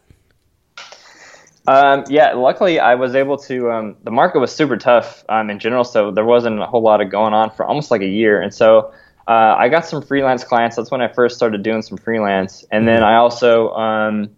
um, 1.67 2.03
yeah, 2.09 2.33
luckily 2.33 2.79
I 2.79 2.95
was 2.95 3.15
able 3.15 3.38
to. 3.38 3.71
Um, 3.71 3.97
the 4.03 4.12
market 4.12 4.39
was 4.39 4.51
super 4.51 4.77
tough 4.77 5.23
um, 5.29 5.49
in 5.49 5.59
general, 5.59 5.83
so 5.83 6.12
there 6.12 6.25
wasn't 6.25 6.59
a 6.59 6.65
whole 6.65 6.81
lot 6.81 7.01
of 7.01 7.09
going 7.09 7.33
on 7.33 7.51
for 7.51 7.65
almost 7.65 7.91
like 7.91 8.01
a 8.01 8.07
year, 8.07 8.41
and 8.41 8.53
so. 8.53 8.93
Uh, 9.27 9.55
I 9.59 9.69
got 9.69 9.85
some 9.85 10.01
freelance 10.01 10.43
clients. 10.43 10.75
That's 10.75 10.89
when 10.89 11.01
I 11.01 11.07
first 11.07 11.35
started 11.35 11.62
doing 11.62 11.83
some 11.83 11.99
freelance, 11.99 12.65
and 12.71 12.88
then 12.88 13.03
I 13.03 13.17
also 13.17 13.69
um, 13.73 14.35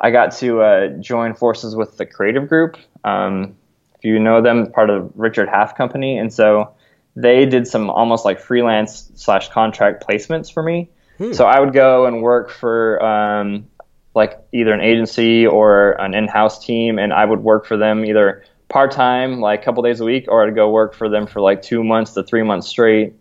I 0.00 0.10
got 0.10 0.32
to 0.36 0.62
uh, 0.62 0.88
join 1.00 1.34
forces 1.34 1.74
with 1.74 1.96
the 1.96 2.06
Creative 2.06 2.48
Group. 2.48 2.76
Um, 3.04 3.56
if 3.96 4.04
you 4.04 4.18
know 4.18 4.40
them, 4.40 4.70
part 4.70 4.90
of 4.90 5.10
Richard 5.14 5.48
Half 5.48 5.76
Company, 5.76 6.16
and 6.16 6.32
so 6.32 6.72
they 7.16 7.46
did 7.46 7.66
some 7.66 7.90
almost 7.90 8.24
like 8.24 8.38
freelance 8.38 9.10
slash 9.16 9.48
contract 9.48 10.06
placements 10.06 10.52
for 10.52 10.62
me. 10.62 10.88
So 11.32 11.46
I 11.46 11.60
would 11.60 11.72
go 11.72 12.06
and 12.06 12.22
work 12.22 12.50
for 12.50 13.02
um, 13.02 13.66
like 14.14 14.38
either 14.52 14.72
an 14.72 14.80
agency 14.80 15.46
or 15.46 15.92
an 15.92 16.14
in-house 16.14 16.64
team, 16.64 16.98
and 16.98 17.12
I 17.12 17.24
would 17.24 17.40
work 17.40 17.66
for 17.66 17.76
them 17.76 18.04
either 18.04 18.44
part 18.68 18.92
time, 18.92 19.40
like 19.40 19.62
a 19.62 19.64
couple 19.64 19.82
days 19.82 20.00
a 20.00 20.04
week, 20.04 20.26
or 20.28 20.46
I'd 20.46 20.54
go 20.54 20.70
work 20.70 20.94
for 20.94 21.08
them 21.08 21.26
for 21.26 21.40
like 21.40 21.62
two 21.62 21.82
months 21.82 22.12
to 22.14 22.22
three 22.22 22.42
months 22.42 22.68
straight 22.68 23.14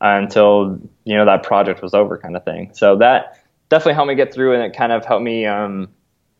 until 0.00 0.80
you 1.04 1.16
know 1.16 1.24
that 1.26 1.42
project 1.42 1.82
was 1.82 1.94
over, 1.94 2.18
kind 2.18 2.36
of 2.36 2.44
thing. 2.44 2.70
So 2.74 2.96
that 2.96 3.40
definitely 3.68 3.94
helped 3.94 4.08
me 4.08 4.14
get 4.14 4.34
through, 4.34 4.54
and 4.54 4.62
it 4.62 4.76
kind 4.76 4.92
of 4.92 5.04
helped 5.04 5.24
me 5.24 5.46
um, 5.46 5.88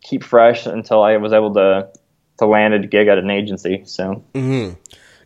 keep 0.03 0.25
fresh 0.25 0.67
until 0.67 1.03
I 1.03 1.17
was 1.17 1.33
able 1.33 1.55
to 1.55 1.89
to 2.39 2.47
land 2.47 2.75
a 2.75 2.81
gig 2.81 3.07
at 3.09 3.19
an 3.19 3.31
agency. 3.31 3.83
So. 3.85 4.25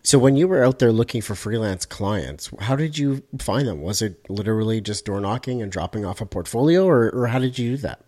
So 0.09 0.19
when 0.19 0.37
you 0.37 0.49
were 0.49 0.65
out 0.65 0.79
there 0.79 0.91
looking 0.91 1.21
for 1.21 1.35
freelance 1.35 1.85
clients, 1.85 2.49
how 2.61 2.77
did 2.77 2.97
you 2.97 3.23
find 3.39 3.69
them? 3.69 3.83
Was 3.83 4.01
it 4.01 4.25
literally 4.31 4.81
just 4.81 5.05
door 5.05 5.21
knocking 5.21 5.61
and 5.61 5.71
dropping 5.71 6.07
off 6.07 6.23
a 6.23 6.25
portfolio, 6.25 6.87
or, 6.87 7.11
or 7.11 7.27
how 7.27 7.39
did 7.39 7.59
you 7.59 7.73
do 7.73 7.77
that? 7.83 8.01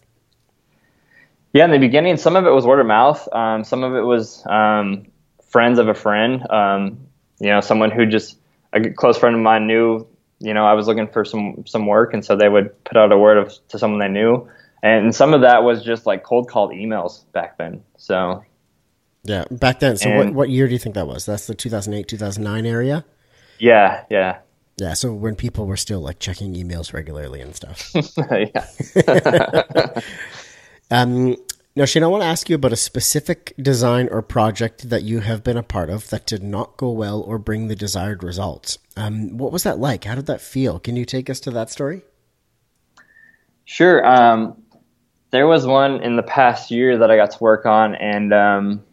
Yeah, 1.53 1.67
in 1.67 1.73
the 1.73 1.79
beginning, 1.79 2.17
some 2.17 2.37
of 2.37 2.47
it 2.47 2.53
was 2.53 2.65
word 2.65 2.81
of 2.81 2.87
mouth. 2.87 3.29
Um, 3.35 3.65
some 3.65 3.85
of 3.85 3.95
it 3.95 4.01
was 4.01 4.43
um, 4.47 5.09
friends 5.51 5.79
of 5.79 5.89
a 5.89 5.95
friend. 5.95 6.51
Um, 6.51 7.07
you 7.39 7.49
know, 7.49 7.61
someone 7.61 7.91
who 7.91 8.07
just 8.07 8.39
a 8.73 8.89
close 8.89 9.19
friend 9.19 9.37
of 9.37 9.43
mine 9.43 9.67
knew. 9.67 10.07
You 10.39 10.55
know, 10.55 10.65
I 10.65 10.73
was 10.73 10.87
looking 10.87 11.07
for 11.07 11.27
some 11.27 11.65
some 11.67 11.87
work, 11.87 12.15
and 12.15 12.25
so 12.25 12.35
they 12.35 12.49
would 12.49 12.83
put 12.85 12.97
out 12.97 13.13
a 13.13 13.19
word 13.19 13.37
of, 13.37 13.53
to 13.69 13.79
someone 13.79 14.01
they 14.01 14.09
knew. 14.09 14.49
And 14.83 15.15
some 15.15 15.35
of 15.35 15.43
that 15.43 15.65
was 15.65 15.85
just 15.85 16.07
like 16.07 16.23
cold 16.23 16.49
called 16.49 16.71
emails 16.71 17.31
back 17.33 17.59
then. 17.59 17.85
So 17.99 18.43
Yeah, 19.31 19.45
back 19.49 19.79
then. 19.79 19.97
So 19.97 20.11
what, 20.17 20.35
what 20.35 20.51
year 20.51 20.67
do 20.67 20.73
you 20.73 20.79
think 20.81 20.97
that 20.97 21.07
was? 21.07 21.25
That's 21.25 21.47
the 21.47 21.55
2008, 21.55 22.09
2009 22.09 22.67
area? 22.67 23.05
yeah, 23.61 24.05
yeah, 24.11 24.39
Yeah, 24.77 24.95
so 24.95 25.13
when 25.13 25.37
people 25.37 25.67
were 25.67 25.77
still 25.77 26.01
like 26.01 26.19
checking 26.19 26.55
emails 26.55 26.93
regularly 26.93 27.41
and 27.41 27.55
stuff. 27.55 27.93
yeah. 28.31 30.01
Um, 30.93 31.37
now, 31.77 31.85
Shane, 31.85 32.03
I 32.03 32.09
want 32.09 32.25
to 32.25 32.27
ask 32.27 32.49
you 32.49 32.57
about 32.57 32.73
a 32.73 32.77
specific 32.77 33.55
design 33.57 34.09
or 34.11 34.23
project 34.23 34.91
that 34.91 35.05
you 35.05 35.21
have 35.21 35.45
been 35.45 35.57
a 35.57 35.63
part 35.63 35.89
of 35.89 36.11
that 36.11 36.27
did 36.27 36.43
not 36.43 36.77
go 36.77 36.91
well 36.91 37.21
or 37.21 37.39
bring 37.39 37.69
the 37.69 37.77
desired 37.77 38.25
results. 38.25 38.79
Um, 38.97 39.39
what 39.39 39.53
was 39.53 39.63
that 39.63 39.79
like? 39.79 40.03
How 40.03 40.17
did 40.17 40.27
that 40.27 40.41
feel? 40.41 40.81
Can 40.81 40.97
you 40.97 41.05
take 41.05 41.31
us 41.31 41.39
to 41.41 41.53
that 41.53 41.71
story? 41.71 42.03
Sure. 43.65 44.05
Um, 44.05 44.61
there 45.31 45.47
was 45.47 45.65
one 45.65 46.03
in 46.03 46.17
the 46.17 46.25
past 46.25 46.73
year 46.73 46.99
that 46.99 47.09
I 47.09 47.15
got 47.15 47.31
to 47.31 47.39
work 47.39 47.67
on, 47.67 47.95
and 47.95 48.35
um, 48.35 48.85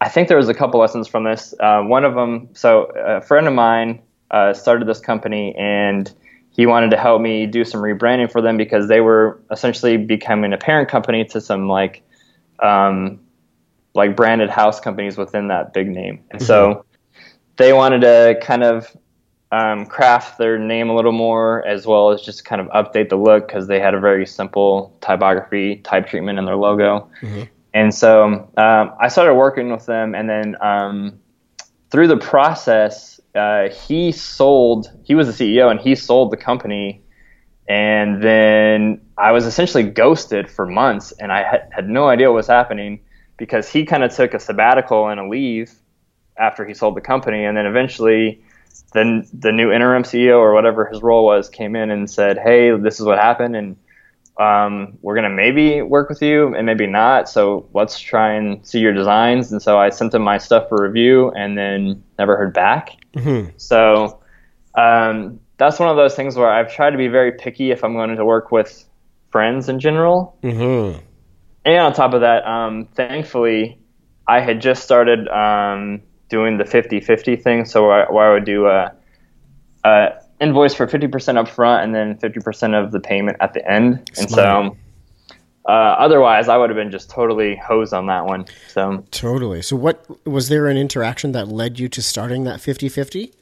I 0.00 0.08
think 0.08 0.28
there 0.28 0.36
was 0.36 0.48
a 0.48 0.54
couple 0.54 0.80
lessons 0.80 1.08
from 1.08 1.24
this. 1.24 1.54
Uh, 1.58 1.82
one 1.82 2.04
of 2.04 2.14
them, 2.14 2.48
so 2.52 2.84
a 2.96 3.20
friend 3.20 3.48
of 3.48 3.54
mine 3.54 4.00
uh, 4.30 4.54
started 4.54 4.86
this 4.86 5.00
company, 5.00 5.54
and 5.56 6.12
he 6.50 6.66
wanted 6.66 6.90
to 6.90 6.96
help 6.96 7.20
me 7.20 7.46
do 7.46 7.64
some 7.64 7.80
rebranding 7.80 8.30
for 8.30 8.40
them 8.40 8.56
because 8.56 8.88
they 8.88 9.00
were 9.00 9.40
essentially 9.50 9.96
becoming 9.96 10.52
a 10.52 10.58
parent 10.58 10.88
company 10.88 11.24
to 11.24 11.40
some 11.40 11.68
like, 11.68 12.02
um, 12.60 13.20
like 13.94 14.14
branded 14.14 14.50
house 14.50 14.78
companies 14.78 15.16
within 15.16 15.48
that 15.48 15.72
big 15.72 15.88
name, 15.88 16.22
and 16.30 16.42
so 16.42 16.84
they 17.56 17.72
wanted 17.72 18.02
to 18.02 18.38
kind 18.40 18.62
of 18.62 18.96
um, 19.50 19.86
craft 19.86 20.38
their 20.38 20.58
name 20.58 20.90
a 20.90 20.94
little 20.94 21.12
more, 21.12 21.66
as 21.66 21.86
well 21.86 22.10
as 22.10 22.22
just 22.22 22.44
kind 22.44 22.60
of 22.60 22.68
update 22.68 23.08
the 23.08 23.16
look 23.16 23.48
because 23.48 23.66
they 23.66 23.80
had 23.80 23.94
a 23.94 24.00
very 24.00 24.26
simple 24.26 24.96
typography 25.00 25.76
type 25.76 26.06
treatment 26.06 26.38
in 26.38 26.44
their 26.44 26.56
logo. 26.56 27.10
And 27.74 27.94
so 27.94 28.50
um, 28.56 28.92
I 29.00 29.08
started 29.08 29.34
working 29.34 29.70
with 29.70 29.86
them, 29.86 30.14
and 30.14 30.28
then 30.28 30.56
um, 30.60 31.20
through 31.90 32.08
the 32.08 32.16
process, 32.16 33.20
uh, 33.34 33.68
he 33.68 34.12
sold. 34.12 34.90
He 35.04 35.14
was 35.14 35.26
the 35.26 35.44
CEO, 35.44 35.70
and 35.70 35.80
he 35.80 35.94
sold 35.94 36.30
the 36.30 36.36
company. 36.36 37.02
And 37.68 38.22
then 38.22 39.02
I 39.18 39.32
was 39.32 39.44
essentially 39.44 39.82
ghosted 39.82 40.50
for 40.50 40.66
months, 40.66 41.12
and 41.12 41.30
I 41.30 41.42
had, 41.42 41.68
had 41.70 41.88
no 41.88 42.08
idea 42.08 42.30
what 42.30 42.36
was 42.36 42.46
happening 42.46 43.00
because 43.36 43.68
he 43.70 43.84
kind 43.84 44.02
of 44.02 44.14
took 44.14 44.32
a 44.34 44.40
sabbatical 44.40 45.08
and 45.08 45.20
a 45.20 45.28
leave 45.28 45.72
after 46.38 46.64
he 46.64 46.72
sold 46.72 46.96
the 46.96 47.00
company, 47.00 47.44
and 47.44 47.56
then 47.56 47.66
eventually, 47.66 48.42
then 48.94 49.28
the 49.32 49.52
new 49.52 49.70
interim 49.70 50.02
CEO 50.02 50.38
or 50.38 50.54
whatever 50.54 50.86
his 50.86 51.02
role 51.02 51.26
was 51.26 51.48
came 51.50 51.76
in 51.76 51.90
and 51.90 52.10
said, 52.10 52.38
"Hey, 52.38 52.74
this 52.76 52.98
is 52.98 53.04
what 53.04 53.18
happened, 53.18 53.54
and 53.54 53.76
um, 54.38 54.98
we're 55.02 55.14
gonna 55.14 55.30
maybe 55.30 55.82
work 55.82 56.08
with 56.08 56.22
you 56.22 56.54
and 56.54 56.66
maybe 56.66 56.86
not. 56.86 57.28
So 57.28 57.68
let's 57.72 57.98
try 57.98 58.34
and 58.34 58.66
see 58.66 58.80
your 58.80 58.92
designs." 58.92 59.52
And 59.52 59.60
so 59.60 59.78
I 59.78 59.90
sent 59.90 60.12
them 60.12 60.22
my 60.22 60.38
stuff 60.38 60.68
for 60.68 60.82
review, 60.82 61.30
and 61.30 61.56
then 61.56 62.02
never 62.18 62.36
heard 62.36 62.54
back. 62.54 62.96
So 63.56 64.20
um, 64.74 65.40
that's 65.56 65.78
one 65.78 65.88
of 65.88 65.96
those 65.96 66.14
things 66.14 66.36
where 66.36 66.50
I've 66.50 66.72
tried 66.72 66.90
to 66.90 66.96
be 66.96 67.08
very 67.08 67.32
picky 67.32 67.70
if 67.70 67.84
I'm 67.84 67.94
going 67.94 68.14
to 68.16 68.24
work 68.24 68.52
with 68.52 68.84
friends 69.30 69.68
in 69.68 69.80
general. 69.80 70.38
Mm-hmm. 70.42 71.00
And 71.64 71.78
on 71.80 71.92
top 71.92 72.14
of 72.14 72.22
that, 72.22 72.46
um, 72.46 72.88
thankfully, 72.94 73.78
I 74.26 74.40
had 74.40 74.62
just 74.62 74.84
started 74.84 75.28
um, 75.28 76.02
doing 76.28 76.58
the 76.58 76.64
50 76.64 77.00
50 77.00 77.36
thing. 77.36 77.64
So 77.64 77.86
where 77.86 78.06
I, 78.08 78.12
where 78.12 78.30
I 78.30 78.34
would 78.34 78.44
do 78.44 78.66
a, 78.66 78.92
a 79.84 80.08
invoice 80.40 80.74
for 80.74 80.86
50% 80.86 81.36
up 81.36 81.48
front 81.48 81.84
and 81.84 81.94
then 81.94 82.16
50% 82.18 82.74
of 82.74 82.92
the 82.92 83.00
payment 83.00 83.36
at 83.40 83.54
the 83.54 83.70
end. 83.70 84.10
And 84.16 84.30
Smart. 84.30 84.74
so 84.74 84.76
uh, 85.68 85.96
otherwise, 85.98 86.48
I 86.48 86.56
would 86.56 86.70
have 86.70 86.76
been 86.76 86.90
just 86.90 87.10
totally 87.10 87.56
hosed 87.56 87.92
on 87.92 88.06
that 88.06 88.24
one. 88.24 88.46
So 88.68 89.04
Totally. 89.10 89.62
So, 89.62 89.76
what 89.76 90.04
was 90.26 90.48
there 90.48 90.66
an 90.66 90.76
interaction 90.76 91.32
that 91.32 91.48
led 91.48 91.78
you 91.78 91.88
to 91.90 92.00
starting 92.00 92.44
that 92.44 92.60
50 92.60 92.88
50? 92.88 93.34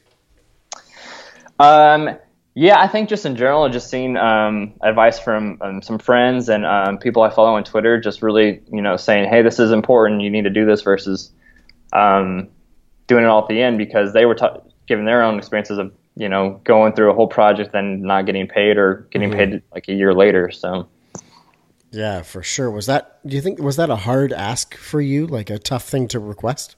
Um, 1.59 2.17
yeah, 2.59 2.79
I 2.79 2.87
think 2.87 3.07
just 3.07 3.25
in 3.25 3.35
general, 3.35 3.69
just 3.69 3.89
seeing 3.89 4.17
um, 4.17 4.73
advice 4.81 5.19
from 5.19 5.59
um, 5.61 5.81
some 5.81 5.99
friends 5.99 6.49
and 6.49 6.65
um, 6.65 6.97
people 6.97 7.21
I 7.21 7.29
follow 7.29 7.53
on 7.55 7.63
Twitter, 7.63 7.99
just 7.99 8.21
really, 8.23 8.61
you 8.71 8.81
know, 8.81 8.97
saying, 8.97 9.29
"Hey, 9.29 9.43
this 9.43 9.59
is 9.59 9.71
important. 9.71 10.21
You 10.21 10.29
need 10.29 10.43
to 10.43 10.49
do 10.49 10.65
this," 10.65 10.81
versus 10.81 11.31
um, 11.93 12.47
doing 13.05 13.23
it 13.23 13.27
all 13.27 13.41
at 13.41 13.47
the 13.47 13.61
end 13.61 13.77
because 13.77 14.13
they 14.13 14.25
were 14.25 14.35
giving 14.87 15.05
their 15.05 15.21
own 15.21 15.37
experiences 15.37 15.77
of, 15.77 15.93
you 16.17 16.27
know, 16.27 16.59
going 16.63 16.93
through 16.93 17.11
a 17.11 17.13
whole 17.13 17.27
project 17.27 17.73
and 17.73 18.01
not 18.01 18.25
getting 18.25 18.47
paid 18.47 18.77
or 18.77 19.07
getting 19.11 19.31
paid 19.31 19.61
like 19.73 19.87
a 19.87 19.93
year 19.93 20.13
later. 20.13 20.51
So. 20.51 20.87
Yeah, 21.91 22.21
for 22.21 22.43
sure. 22.43 22.69
Was 22.69 22.85
that, 22.87 23.19
do 23.25 23.35
you 23.35 23.41
think, 23.41 23.59
was 23.59 23.77
that 23.77 23.89
a 23.89 23.95
hard 23.95 24.33
ask 24.33 24.75
for 24.75 24.99
you? 24.99 25.25
Like 25.25 25.49
a 25.49 25.57
tough 25.57 25.87
thing 25.87 26.07
to 26.09 26.19
request? 26.19 26.75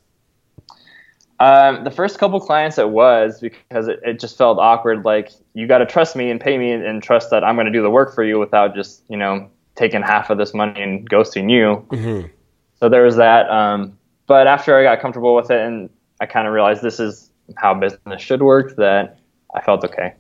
Um, 1.40 1.86
the 1.86 1.92
first 1.92 2.20
couple 2.20 2.40
clients 2.42 2.78
it 2.78 2.90
was 2.90 3.40
because 3.40 3.88
it, 3.88 4.02
it 4.04 4.20
just 4.20 4.38
felt 4.38 4.60
awkward. 4.60 5.06
Like 5.06 5.32
you 5.54 5.68
got 5.68 5.78
to 5.78 5.86
trust 5.86 6.16
me 6.16 6.30
and 6.30 6.40
pay 6.40 6.58
me 6.58 6.72
and, 6.72 6.84
and 6.84 7.02
trust 7.02 7.30
that 7.32 7.46
I'm 7.46 7.56
going 7.56 7.66
to 7.66 7.72
do 7.72 7.82
the 7.82 7.90
work 7.90 8.14
for 8.14 8.26
you 8.26 8.38
without 8.40 8.76
just 8.76 9.04
you 9.08 9.16
know 9.16 9.50
taking 9.76 10.02
half 10.02 10.30
of 10.30 10.38
this 10.38 10.54
money 10.54 10.82
and 10.82 11.10
ghosting 11.10 11.50
you. 11.50 11.86
Mm-hmm. 11.92 12.28
So 12.76 12.90
there 12.90 13.04
was 13.04 13.16
that. 13.16 13.50
Um, 13.50 13.98
but 14.28 14.48
after 14.48 14.78
I 14.78 14.84
got 14.84 15.02
comfortable 15.02 15.34
with 15.34 15.50
it 15.50 15.62
and 15.62 15.90
I 16.20 16.26
kind 16.26 16.46
of 16.46 16.54
realized 16.54 16.82
this 16.82 17.00
is 17.00 17.32
how 17.56 17.74
business 17.74 18.22
should 18.22 18.42
work, 18.42 18.76
that 18.76 19.19
I 19.54 19.62
felt 19.62 19.84
okay. 19.84 20.14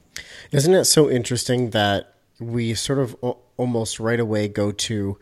Isn't 0.51 0.73
it 0.73 0.85
so 0.85 1.09
interesting 1.09 1.69
that 1.71 2.15
we 2.39 2.73
sort 2.73 2.99
of 2.99 3.15
o- 3.21 3.37
almost 3.57 3.99
right 3.99 4.19
away 4.19 4.47
go 4.47 4.71
to, 4.71 5.19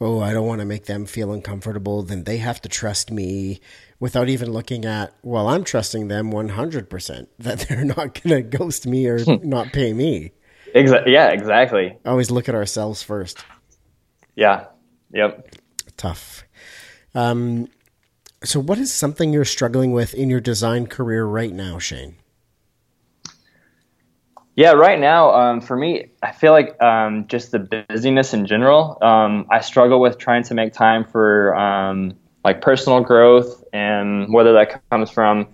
oh, 0.00 0.20
I 0.20 0.32
don't 0.32 0.46
want 0.46 0.60
to 0.60 0.64
make 0.66 0.86
them 0.86 1.04
feel 1.04 1.32
uncomfortable, 1.32 2.02
then 2.02 2.24
they 2.24 2.38
have 2.38 2.60
to 2.62 2.68
trust 2.68 3.10
me 3.10 3.60
without 3.98 4.28
even 4.28 4.50
looking 4.52 4.84
at, 4.86 5.12
well, 5.22 5.48
I'm 5.48 5.64
trusting 5.64 6.08
them 6.08 6.32
100% 6.32 7.26
that 7.38 7.58
they're 7.60 7.84
not 7.84 8.22
going 8.22 8.42
to 8.50 8.58
ghost 8.58 8.86
me 8.86 9.06
or 9.06 9.18
not 9.42 9.72
pay 9.72 9.92
me. 9.92 10.32
Exa- 10.74 11.06
yeah, 11.06 11.28
exactly. 11.30 11.98
Always 12.06 12.30
look 12.30 12.48
at 12.48 12.54
ourselves 12.54 13.02
first. 13.02 13.44
Yeah. 14.36 14.66
Yep. 15.12 15.54
Tough. 15.96 16.44
Um, 17.14 17.68
so, 18.44 18.60
what 18.60 18.78
is 18.78 18.92
something 18.92 19.32
you're 19.32 19.44
struggling 19.44 19.92
with 19.92 20.14
in 20.14 20.30
your 20.30 20.40
design 20.40 20.86
career 20.86 21.26
right 21.26 21.52
now, 21.52 21.78
Shane? 21.78 22.16
Yeah, 24.56 24.72
right 24.72 24.98
now, 24.98 25.30
um, 25.30 25.60
for 25.60 25.76
me, 25.76 26.10
I 26.22 26.32
feel 26.32 26.52
like 26.52 26.80
um, 26.82 27.26
just 27.28 27.52
the 27.52 27.60
busyness 27.60 28.34
in 28.34 28.46
general. 28.46 28.98
Um, 29.00 29.46
I 29.50 29.60
struggle 29.60 30.00
with 30.00 30.18
trying 30.18 30.42
to 30.44 30.54
make 30.54 30.72
time 30.72 31.04
for 31.04 31.54
um, 31.56 32.14
like 32.44 32.60
personal 32.60 33.00
growth, 33.00 33.62
and 33.72 34.32
whether 34.32 34.52
that 34.54 34.82
comes 34.90 35.10
from 35.10 35.48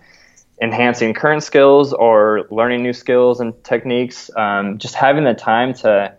enhancing 0.62 1.12
current 1.12 1.42
skills 1.42 1.92
or 1.92 2.46
learning 2.50 2.82
new 2.82 2.94
skills 2.94 3.38
and 3.38 3.52
techniques. 3.64 4.30
Um, 4.34 4.78
just 4.78 4.94
having 4.94 5.24
the 5.24 5.34
time 5.34 5.74
to 5.74 6.14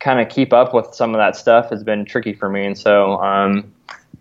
kind 0.00 0.20
of 0.20 0.28
keep 0.28 0.52
up 0.52 0.72
with 0.72 0.94
some 0.94 1.14
of 1.14 1.18
that 1.18 1.36
stuff 1.36 1.68
has 1.70 1.84
been 1.84 2.06
tricky 2.06 2.32
for 2.32 2.48
me, 2.48 2.64
and 2.64 2.78
so 2.78 3.20
um, 3.20 3.72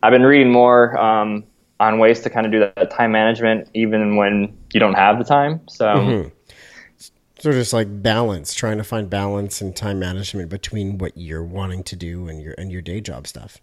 I've 0.04 0.12
been 0.12 0.24
reading 0.24 0.52
more 0.52 0.98
on 0.98 1.46
ways 1.80 2.20
to 2.22 2.30
kind 2.30 2.46
of 2.46 2.52
do 2.52 2.60
that 2.60 2.92
time 2.92 3.14
management, 3.14 3.70
even 3.74 4.18
when 4.18 4.58
you 4.74 4.82
don't 4.82 4.96
have 4.96 5.18
the 5.18 5.26
time. 5.26 5.62
So. 5.70 6.32
So 7.46 7.52
just 7.52 7.74
like 7.74 8.02
balance, 8.02 8.56
trying 8.56 8.80
to 8.80 8.84
find 8.84 9.08
balance 9.08 9.62
and 9.62 9.76
time 9.76 10.00
management 10.00 10.50
between 10.50 10.98
what 10.98 11.16
you're 11.16 11.44
wanting 11.44 11.84
to 11.84 11.96
do 11.96 12.28
and 12.28 12.42
your 12.42 12.56
and 12.58 12.72
your 12.72 12.82
day 12.82 13.02
job 13.02 13.28
stuff. 13.28 13.62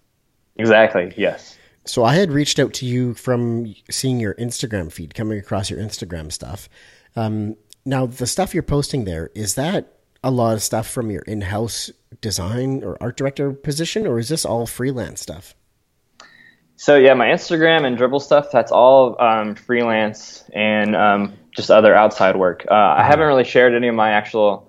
Exactly. 0.55 1.13
Yes. 1.17 1.59
So 1.85 2.05
I 2.05 2.15
had 2.15 2.31
reached 2.31 2.61
out 2.61 2.75
to 2.75 2.87
you 2.87 3.15
from 3.15 3.75
seeing 3.91 4.21
your 4.21 4.35
Instagram 4.35 4.93
feed, 4.93 5.17
coming 5.17 5.37
across 5.37 5.69
your 5.69 5.81
Instagram 5.81 6.31
stuff. 6.31 6.69
Um, 7.17 7.57
now 7.85 8.07
the 8.07 8.29
stuff 8.29 8.55
you're 8.55 8.63
posting 8.63 9.05
there 9.05 9.33
is 9.35 9.57
that 9.57 9.97
a 10.23 10.31
lot 10.31 10.55
of 10.55 10.63
stuff 10.63 10.89
from 10.89 11.11
your 11.11 11.23
in-house 11.23 11.91
design 12.21 12.85
or 12.85 12.97
art 13.01 13.17
director 13.17 13.51
position, 13.51 14.07
or 14.07 14.21
is 14.21 14.29
this 14.29 14.45
all 14.45 14.65
freelance 14.65 15.21
stuff? 15.21 15.57
So 16.77 16.95
yeah, 16.95 17.15
my 17.15 17.27
Instagram 17.27 17.85
and 17.85 17.99
Dribbble 17.99 18.23
stuff, 18.23 18.53
that's 18.53 18.71
all 18.71 19.21
um, 19.21 19.57
freelance 19.57 20.45
and 20.53 20.95
um, 20.95 21.33
just 21.53 21.71
other 21.71 21.95
outside 21.95 22.37
work. 22.37 22.65
Uh, 22.71 22.75
I 22.75 23.05
haven't 23.05 23.27
really 23.27 23.45
shared 23.45 23.75
any 23.75 23.89
of 23.89 23.95
my 23.95 24.11
actual 24.11 24.69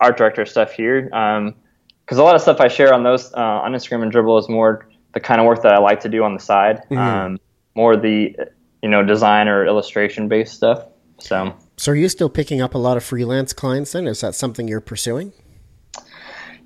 art 0.00 0.16
director 0.16 0.44
stuff 0.44 0.72
here 0.72 1.02
because 1.02 2.18
a 2.18 2.22
lot 2.22 2.34
of 2.34 2.42
stuff 2.42 2.60
I 2.60 2.68
share 2.68 2.92
on 2.92 3.02
those 3.02 3.32
uh, 3.34 3.40
on 3.40 3.72
Instagram 3.72 4.02
and 4.02 4.12
Dribbble 4.12 4.38
is 4.38 4.48
more 4.48 4.86
the 5.12 5.20
kind 5.20 5.40
of 5.40 5.46
work 5.46 5.62
that 5.62 5.72
I 5.72 5.78
like 5.78 6.00
to 6.00 6.08
do 6.08 6.24
on 6.24 6.34
the 6.34 6.40
side, 6.40 6.82
um, 6.90 7.38
more 7.74 7.96
the 7.96 8.36
you 8.82 8.88
know 8.88 9.02
design 9.02 9.48
or 9.48 9.64
illustration 9.64 10.28
based 10.28 10.54
stuff. 10.54 10.86
So 11.18 11.54
So 11.76 11.92
are 11.92 11.94
you 11.94 12.08
still 12.08 12.28
picking 12.28 12.60
up 12.60 12.74
a 12.74 12.78
lot 12.78 12.96
of 12.96 13.04
freelance 13.04 13.52
clients 13.52 13.92
then? 13.92 14.06
Is 14.06 14.20
that 14.20 14.34
something 14.34 14.68
you're 14.68 14.80
pursuing? 14.80 15.32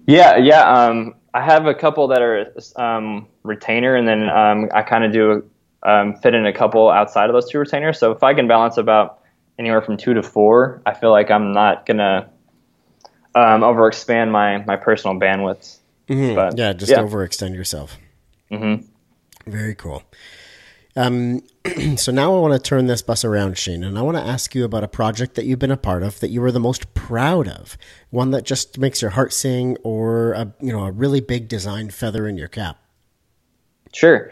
Yeah, 0.06 0.38
yeah. 0.38 0.62
Um, 0.62 1.14
I 1.34 1.42
have 1.44 1.66
a 1.66 1.74
couple 1.74 2.08
that 2.08 2.22
are 2.22 2.52
um, 2.76 3.28
retainer, 3.42 3.94
and 3.94 4.08
then 4.08 4.28
um, 4.30 4.70
I 4.74 4.82
kind 4.82 5.04
of 5.04 5.12
do 5.12 5.48
um, 5.82 6.16
fit 6.16 6.34
in 6.34 6.46
a 6.46 6.52
couple 6.52 6.88
outside 6.88 7.28
of 7.28 7.34
those 7.34 7.48
two 7.50 7.58
retainers. 7.58 7.98
So 7.98 8.10
if 8.10 8.22
I 8.22 8.32
can 8.32 8.48
balance 8.48 8.78
about 8.78 9.17
anywhere 9.58 9.82
from 9.82 9.96
two 9.96 10.14
to 10.14 10.22
four, 10.22 10.82
I 10.86 10.94
feel 10.94 11.10
like 11.10 11.30
I'm 11.30 11.52
not 11.52 11.86
gonna 11.86 12.30
um, 13.34 13.60
overexpand 13.62 14.30
my 14.30 14.58
my 14.66 14.76
personal 14.76 15.18
bandwidth. 15.18 15.78
But, 16.06 16.56
Yeah, 16.56 16.72
just 16.72 16.90
yeah. 16.90 16.98
overextend 16.98 17.54
yourself. 17.54 17.98
Mhm. 18.50 18.86
Very 19.46 19.74
cool. 19.74 20.02
Um, 20.96 21.42
so 21.96 22.10
now 22.10 22.34
I 22.34 22.40
want 22.40 22.54
to 22.54 22.58
turn 22.58 22.86
this 22.86 23.02
bus 23.02 23.24
around, 23.24 23.58
Shane, 23.58 23.84
and 23.84 23.98
I 23.98 24.02
want 24.02 24.16
to 24.16 24.22
ask 24.22 24.54
you 24.54 24.64
about 24.64 24.82
a 24.84 24.88
project 24.88 25.34
that 25.34 25.44
you've 25.44 25.58
been 25.58 25.70
a 25.70 25.76
part 25.76 26.02
of 26.02 26.18
that 26.20 26.30
you 26.30 26.40
were 26.40 26.50
the 26.50 26.58
most 26.58 26.92
proud 26.94 27.46
of, 27.46 27.76
one 28.10 28.30
that 28.32 28.44
just 28.44 28.78
makes 28.78 29.00
your 29.02 29.10
heart 29.12 29.32
sing, 29.32 29.76
or 29.84 30.32
a 30.32 30.52
you 30.60 30.72
know 30.72 30.84
a 30.84 30.90
really 30.90 31.20
big 31.20 31.46
design 31.48 31.90
feather 31.90 32.26
in 32.26 32.36
your 32.36 32.48
cap. 32.48 32.78
Sure. 33.92 34.30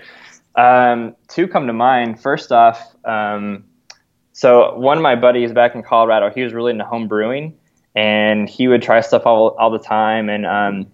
Um, 0.56 1.14
two 1.28 1.46
come 1.46 1.66
to 1.66 1.72
mind. 1.72 2.20
First 2.20 2.50
off, 2.50 2.94
um, 3.04 3.64
so 4.36 4.74
one 4.74 4.98
of 4.98 5.02
my 5.02 5.16
buddies 5.16 5.50
back 5.50 5.74
in 5.74 5.82
Colorado, 5.82 6.28
he 6.28 6.42
was 6.42 6.52
really 6.52 6.70
into 6.70 6.84
home 6.84 7.08
brewing, 7.08 7.56
and 7.94 8.50
he 8.50 8.68
would 8.68 8.82
try 8.82 9.00
stuff 9.00 9.22
all, 9.24 9.56
all 9.58 9.70
the 9.70 9.78
time. 9.78 10.28
And 10.28 10.44
um, 10.44 10.86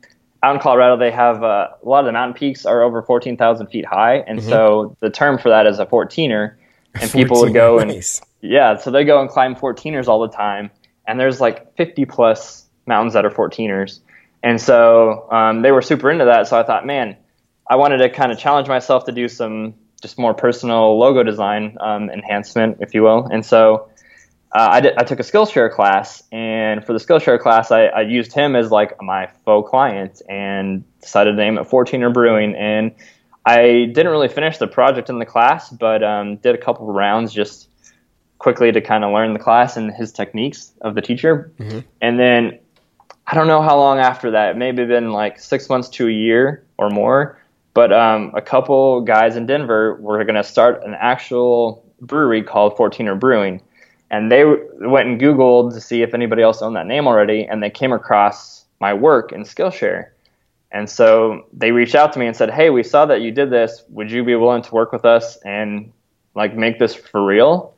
out 0.45 0.55
in 0.55 0.61
Colorado, 0.61 0.97
they 0.97 1.11
have 1.11 1.43
uh, 1.43 1.71
a 1.83 1.89
lot 1.89 1.99
of 1.99 2.07
the 2.07 2.13
mountain 2.13 2.35
peaks 2.35 2.65
are 2.65 2.83
over 2.83 3.03
fourteen 3.03 3.37
thousand 3.37 3.67
feet 3.67 3.85
high, 3.85 4.19
and 4.29 4.41
so 4.41 4.97
the 5.01 5.11
term 5.11 5.39
for 5.39 5.49
that 5.49 5.67
is 5.67 5.81
a 5.81 5.87
14er. 5.87 6.55
And 6.95 7.11
people 7.13 7.41
would 7.41 7.53
14, 7.53 7.53
go 7.53 7.79
and 7.81 7.91
nice. 7.91 8.23
yeah, 8.43 8.77
so 8.77 8.93
they 8.93 9.03
go 9.03 9.21
and 9.21 9.29
climb 9.29 9.57
14ers 9.57 10.07
all 10.07 10.21
the 10.21 10.29
time, 10.29 10.71
and 11.09 11.19
there's 11.19 11.41
like 11.41 11.75
50 11.77 12.05
plus 12.05 12.69
mountains 12.87 13.15
that 13.15 13.25
are 13.25 13.31
14ers, 13.31 13.99
and 14.45 14.61
so 14.61 15.29
um, 15.33 15.63
they 15.63 15.73
were 15.73 15.83
super 15.83 16.13
into 16.13 16.27
that. 16.27 16.47
So 16.47 16.61
I 16.61 16.63
thought, 16.63 16.87
man, 16.87 17.17
I 17.69 17.75
wanted 17.75 17.97
to 17.99 18.09
kind 18.09 18.31
of 18.31 18.39
challenge 18.39 18.69
myself 18.69 19.05
to 19.07 19.13
do 19.13 19.27
some 19.27 19.75
just 20.03 20.19
more 20.19 20.35
personal 20.35 20.99
logo 20.99 21.23
design 21.23 21.79
um, 21.81 22.11
enhancement, 22.11 22.79
if 22.81 22.93
you 22.93 23.03
will. 23.03 23.27
And 23.27 23.47
so 23.47 23.89
uh, 24.53 24.69
I, 24.73 24.81
did, 24.81 24.95
I 24.99 25.05
took 25.05 25.21
a 25.21 25.23
Skillshare 25.23 25.73
class, 25.73 26.23
and 26.31 26.85
for 26.85 26.93
the 26.93 26.99
Skillshare 26.99 27.41
class, 27.41 27.71
I, 27.71 27.87
I 27.87 28.01
used 28.03 28.33
him 28.33 28.55
as 28.55 28.71
like 28.71 29.01
my 29.01 29.29
faux 29.45 29.71
client, 29.71 30.21
and 30.29 30.85
decided 31.01 31.33
to 31.33 31.37
name 31.37 31.57
it 31.57 31.69
14er 31.69 32.13
Brewing. 32.13 32.55
And 32.55 32.93
I 33.47 33.91
didn't 33.93 34.09
really 34.09 34.29
finish 34.29 34.59
the 34.59 34.67
project 34.67 35.09
in 35.09 35.19
the 35.19 35.25
class, 35.25 35.71
but 35.71 36.03
um, 36.03 36.37
did 36.37 36.55
a 36.55 36.59
couple 36.59 36.89
of 36.89 36.95
rounds 36.95 37.33
just 37.33 37.69
quickly 38.39 38.73
to 38.73 38.81
kind 38.81 39.05
of 39.05 39.13
learn 39.13 39.33
the 39.33 39.39
class 39.39 39.77
and 39.77 39.93
his 39.95 40.13
techniques 40.13 40.73
of 40.81 40.95
the 40.95 41.01
teacher. 41.01 41.53
Mm-hmm. 41.59 41.79
And 42.01 42.19
then 42.19 42.59
I 43.27 43.35
don't 43.35 43.47
know 43.47 43.63
how 43.63 43.79
long 43.79 44.01
after 44.01 44.33
that, 44.33 44.59
maybe 44.59 44.85
been 44.85 45.13
like 45.13 45.41
six 45.41 45.69
months 45.69 45.89
to 45.91 46.09
a 46.09 46.13
year 46.13 46.65
or 46.77 46.91
more. 46.91 47.39
But 47.75 47.93
um, 47.93 48.33
a 48.35 48.43
couple 48.43 49.01
guys 49.01 49.37
in 49.37 49.47
Denver 49.47 49.97
were 50.01 50.23
going 50.25 50.35
to 50.35 50.45
start 50.45 50.85
an 50.85 50.95
actual 50.99 51.85
brewery 52.01 52.43
called 52.43 52.77
14er 52.77 53.19
Brewing 53.19 53.63
and 54.13 54.31
they 54.31 54.45
went 54.45 55.09
and 55.09 55.19
Googled 55.19 55.73
to 55.73 55.81
see 55.81 56.03
if 56.03 56.13
anybody 56.13 56.43
else 56.43 56.61
owned 56.61 56.77
that 56.77 56.87
name 56.87 57.09
already, 57.09 57.47
and 57.47 57.63
they 57.63 57.71
came 57.71 57.93
across 57.93 58.67
my 58.79 58.93
work 58.93 59.33
in 59.33 59.43
Skillshare. 59.43 60.11
And 60.71 60.89
so 60.89 61.47
they 61.53 61.73
reached 61.73 61.95
out 61.95 62.13
to 62.13 62.19
me 62.19 62.27
and 62.27 62.37
said, 62.37 62.51
"Hey, 62.51 62.69
we 62.69 62.83
saw 62.83 63.07
that 63.07 63.23
you 63.23 63.31
did 63.31 63.51
this. 63.51 63.83
Would 63.89 64.11
you 64.11 64.23
be 64.23 64.35
willing 64.35 64.63
to 64.63 64.75
work 64.75 64.93
with 64.93 65.07
us 65.07 65.37
and 65.39 65.93
like 66.35 66.55
make 66.55 66.79
this 66.79 66.95
for 66.95 67.25
real?" 67.25 67.75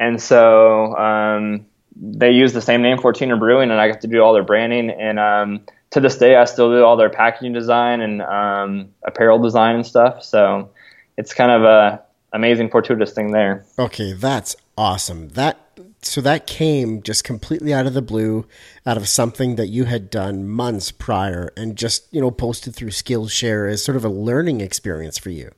And 0.00 0.20
so 0.20 0.96
um, 0.96 1.66
they 1.94 2.32
used 2.32 2.54
the 2.54 2.62
same 2.62 2.80
name, 2.80 2.96
14er 2.96 3.38
Brewing, 3.38 3.70
and 3.70 3.78
I 3.78 3.88
got 3.88 4.00
to 4.00 4.06
do 4.06 4.22
all 4.22 4.32
their 4.32 4.44
branding. 4.44 4.88
And 4.90 5.18
um, 5.18 5.60
to 5.96 6.00
this 6.00 6.18
day, 6.18 6.36
I 6.36 6.44
still 6.44 6.70
do 6.70 6.84
all 6.84 6.98
their 6.98 7.08
packaging 7.08 7.54
design 7.54 8.02
and 8.02 8.20
um, 8.20 8.90
apparel 9.02 9.38
design 9.38 9.76
and 9.76 9.86
stuff. 9.86 10.22
So 10.22 10.68
it's 11.16 11.32
kind 11.32 11.50
of 11.50 11.62
a 11.62 12.02
amazing 12.34 12.68
fortuitous 12.68 13.12
thing 13.14 13.30
there. 13.30 13.64
Okay, 13.78 14.12
that's 14.12 14.56
awesome. 14.76 15.30
That 15.30 15.58
so 16.02 16.20
that 16.20 16.46
came 16.46 17.00
just 17.00 17.24
completely 17.24 17.72
out 17.72 17.86
of 17.86 17.94
the 17.94 18.02
blue, 18.02 18.46
out 18.84 18.98
of 18.98 19.08
something 19.08 19.56
that 19.56 19.68
you 19.68 19.86
had 19.86 20.10
done 20.10 20.46
months 20.46 20.92
prior, 20.92 21.50
and 21.56 21.76
just 21.76 22.12
you 22.12 22.20
know 22.20 22.30
posted 22.30 22.74
through 22.74 22.90
Skillshare 22.90 23.72
as 23.72 23.82
sort 23.82 23.96
of 23.96 24.04
a 24.04 24.10
learning 24.10 24.60
experience 24.60 25.16
for 25.16 25.30
you. 25.30 25.50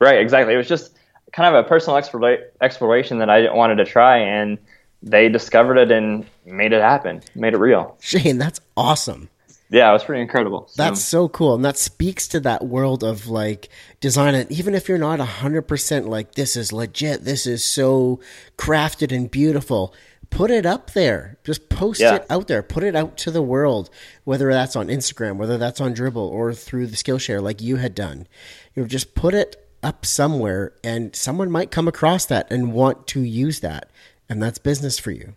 Right, 0.00 0.20
exactly. 0.20 0.54
It 0.54 0.58
was 0.58 0.68
just 0.68 0.96
kind 1.32 1.52
of 1.52 1.64
a 1.64 1.68
personal 1.68 1.96
exploration 1.96 3.18
that 3.18 3.28
I 3.28 3.52
wanted 3.52 3.76
to 3.76 3.84
try, 3.84 4.18
and 4.18 4.56
they 5.02 5.28
discovered 5.28 5.78
it 5.78 5.90
and 5.90 6.26
made 6.46 6.72
it 6.72 6.80
happen, 6.80 7.22
made 7.34 7.54
it 7.54 7.58
real. 7.58 7.96
Shane, 8.00 8.38
that's 8.38 8.60
awesome 8.76 9.30
yeah, 9.74 9.90
it 9.90 9.92
was 9.92 10.04
pretty 10.04 10.22
incredible. 10.22 10.68
So. 10.68 10.80
That's 10.80 11.02
so 11.02 11.28
cool. 11.28 11.56
And 11.56 11.64
that 11.64 11.76
speaks 11.76 12.28
to 12.28 12.40
that 12.40 12.64
world 12.64 13.02
of 13.02 13.26
like 13.26 13.68
design. 13.98 14.36
And 14.36 14.50
even 14.52 14.72
if 14.72 14.88
you're 14.88 14.98
not 14.98 15.18
100% 15.18 16.06
like, 16.06 16.36
this 16.36 16.54
is 16.54 16.72
legit, 16.72 17.24
this 17.24 17.44
is 17.44 17.64
so 17.64 18.20
crafted 18.56 19.10
and 19.10 19.28
beautiful, 19.28 19.92
put 20.30 20.52
it 20.52 20.64
up 20.64 20.92
there. 20.92 21.38
Just 21.42 21.68
post 21.70 22.00
yeah. 22.00 22.14
it 22.14 22.26
out 22.30 22.46
there. 22.46 22.62
Put 22.62 22.84
it 22.84 22.94
out 22.94 23.16
to 23.18 23.32
the 23.32 23.42
world, 23.42 23.90
whether 24.22 24.48
that's 24.52 24.76
on 24.76 24.86
Instagram, 24.86 25.38
whether 25.38 25.58
that's 25.58 25.80
on 25.80 25.92
Dribbble 25.92 26.16
or 26.18 26.54
through 26.54 26.86
the 26.86 26.96
Skillshare 26.96 27.42
like 27.42 27.60
you 27.60 27.74
had 27.74 27.96
done. 27.96 28.28
You 28.74 28.82
know, 28.82 28.88
just 28.88 29.16
put 29.16 29.34
it 29.34 29.56
up 29.82 30.06
somewhere 30.06 30.72
and 30.84 31.16
someone 31.16 31.50
might 31.50 31.72
come 31.72 31.88
across 31.88 32.26
that 32.26 32.48
and 32.48 32.72
want 32.72 33.08
to 33.08 33.22
use 33.22 33.58
that. 33.58 33.90
And 34.28 34.40
that's 34.40 34.58
business 34.58 35.00
for 35.00 35.10
you. 35.10 35.34